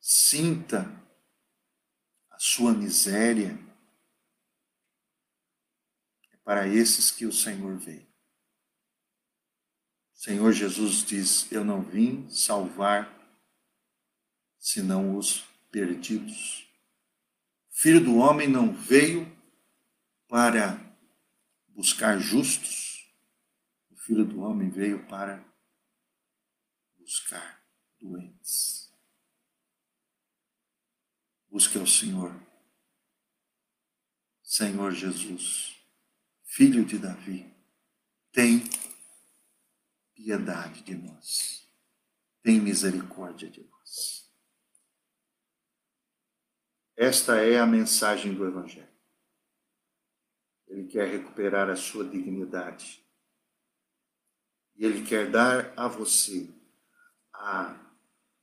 Sinta 0.00 0.90
a 2.30 2.38
sua 2.38 2.72
miséria 2.74 3.58
para 6.44 6.68
esses 6.68 7.10
que 7.10 7.24
o 7.24 7.32
Senhor 7.32 7.76
veio. 7.78 8.06
O 10.14 10.18
Senhor 10.18 10.52
Jesus 10.52 11.02
diz: 11.02 11.50
Eu 11.50 11.64
não 11.64 11.82
vim 11.82 12.28
salvar 12.28 13.10
senão 14.58 15.16
os 15.16 15.40
perdidos. 15.70 16.68
O 17.70 17.76
Filho 17.76 18.04
do 18.04 18.16
homem 18.16 18.46
não 18.46 18.72
veio 18.72 19.26
para 20.28 20.78
buscar 21.68 22.18
justos, 22.18 23.10
o 23.90 23.96
Filho 23.96 24.24
do 24.24 24.40
homem 24.40 24.70
veio 24.70 25.04
para 25.06 25.44
buscar 26.98 27.62
doentes. 28.00 28.92
Busque 31.50 31.78
ao 31.78 31.86
Senhor, 31.86 32.34
Senhor 34.42 34.92
Jesus 34.92 35.73
filho 36.54 36.84
de 36.84 36.98
Davi, 36.98 37.52
tem 38.30 38.62
piedade 40.14 40.84
de 40.84 40.94
nós, 40.94 41.68
tem 42.44 42.60
misericórdia 42.60 43.50
de 43.50 43.60
nós. 43.64 44.32
Esta 46.96 47.40
é 47.40 47.58
a 47.58 47.66
mensagem 47.66 48.32
do 48.32 48.46
Evangelho. 48.46 48.94
Ele 50.68 50.86
quer 50.86 51.08
recuperar 51.08 51.68
a 51.68 51.74
sua 51.74 52.04
dignidade. 52.04 53.04
E 54.76 54.84
ele 54.84 55.04
quer 55.04 55.28
dar 55.28 55.74
a 55.76 55.88
você 55.88 56.48
a, 57.32 57.76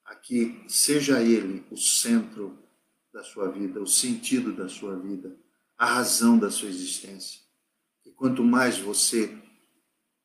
a 0.03 0.15
que 0.15 0.65
seja 0.67 1.21
ele 1.21 1.65
o 1.71 1.77
centro 1.77 2.61
da 3.13 3.23
sua 3.23 3.49
vida, 3.49 3.81
o 3.81 3.87
sentido 3.87 4.53
da 4.53 4.67
sua 4.67 4.99
vida, 4.99 5.33
a 5.77 5.85
razão 5.85 6.37
da 6.37 6.51
sua 6.51 6.67
existência. 6.67 7.40
Quanto 8.21 8.43
mais 8.43 8.77
você 8.77 9.35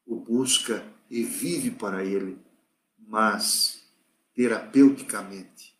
o 0.05 0.17
busca 0.21 0.87
e 1.09 1.25
vive 1.25 1.71
para 1.71 2.05
ele, 2.05 2.39
mas 2.99 3.91
terapeuticamente 4.35 5.75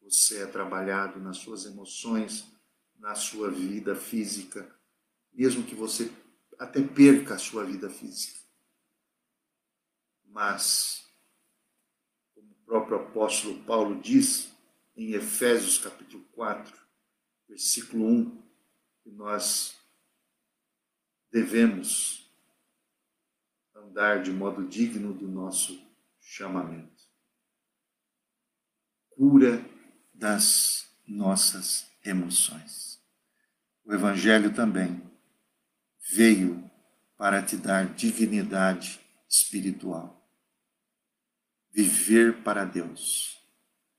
você 0.00 0.44
é 0.44 0.46
trabalhado 0.46 1.20
nas 1.20 1.36
suas 1.36 1.66
emoções, 1.66 2.50
na 2.98 3.14
sua 3.14 3.50
vida 3.50 3.94
física, 3.94 4.66
mesmo 5.30 5.62
que 5.62 5.74
você 5.74 6.10
até 6.58 6.80
perca 6.80 7.34
a 7.34 7.38
sua 7.38 7.66
vida 7.66 7.90
física. 7.90 8.40
Mas, 10.24 11.04
como 12.34 12.50
o 12.50 12.64
próprio 12.64 12.96
apóstolo 12.96 13.62
Paulo 13.64 14.00
diz 14.00 14.50
em 14.96 15.12
Efésios 15.12 15.76
capítulo 15.76 16.24
4, 16.32 16.74
versículo 17.46 18.06
1, 18.06 18.42
que 19.02 19.10
nós 19.10 19.77
devemos 21.30 22.30
andar 23.74 24.22
de 24.22 24.30
modo 24.30 24.66
digno 24.66 25.12
do 25.12 25.28
nosso 25.28 25.80
chamamento. 26.20 27.02
Cura 29.10 29.64
das 30.14 30.88
nossas 31.06 31.90
emoções. 32.04 33.02
O 33.84 33.92
Evangelho 33.92 34.54
também 34.54 35.02
veio 36.10 36.70
para 37.16 37.42
te 37.42 37.56
dar 37.56 37.86
dignidade 37.94 39.00
espiritual. 39.28 40.14
Viver 41.70 42.42
para 42.42 42.64
Deus. 42.64 43.38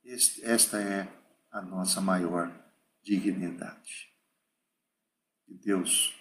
Esta 0.03 0.81
é 0.81 1.07
a 1.51 1.61
nossa 1.61 2.01
maior 2.01 2.51
dignidade. 3.03 4.09
Que 5.45 5.53
Deus 5.53 6.18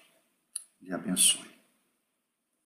lhe 0.82 0.94
abençoe. 0.94 1.47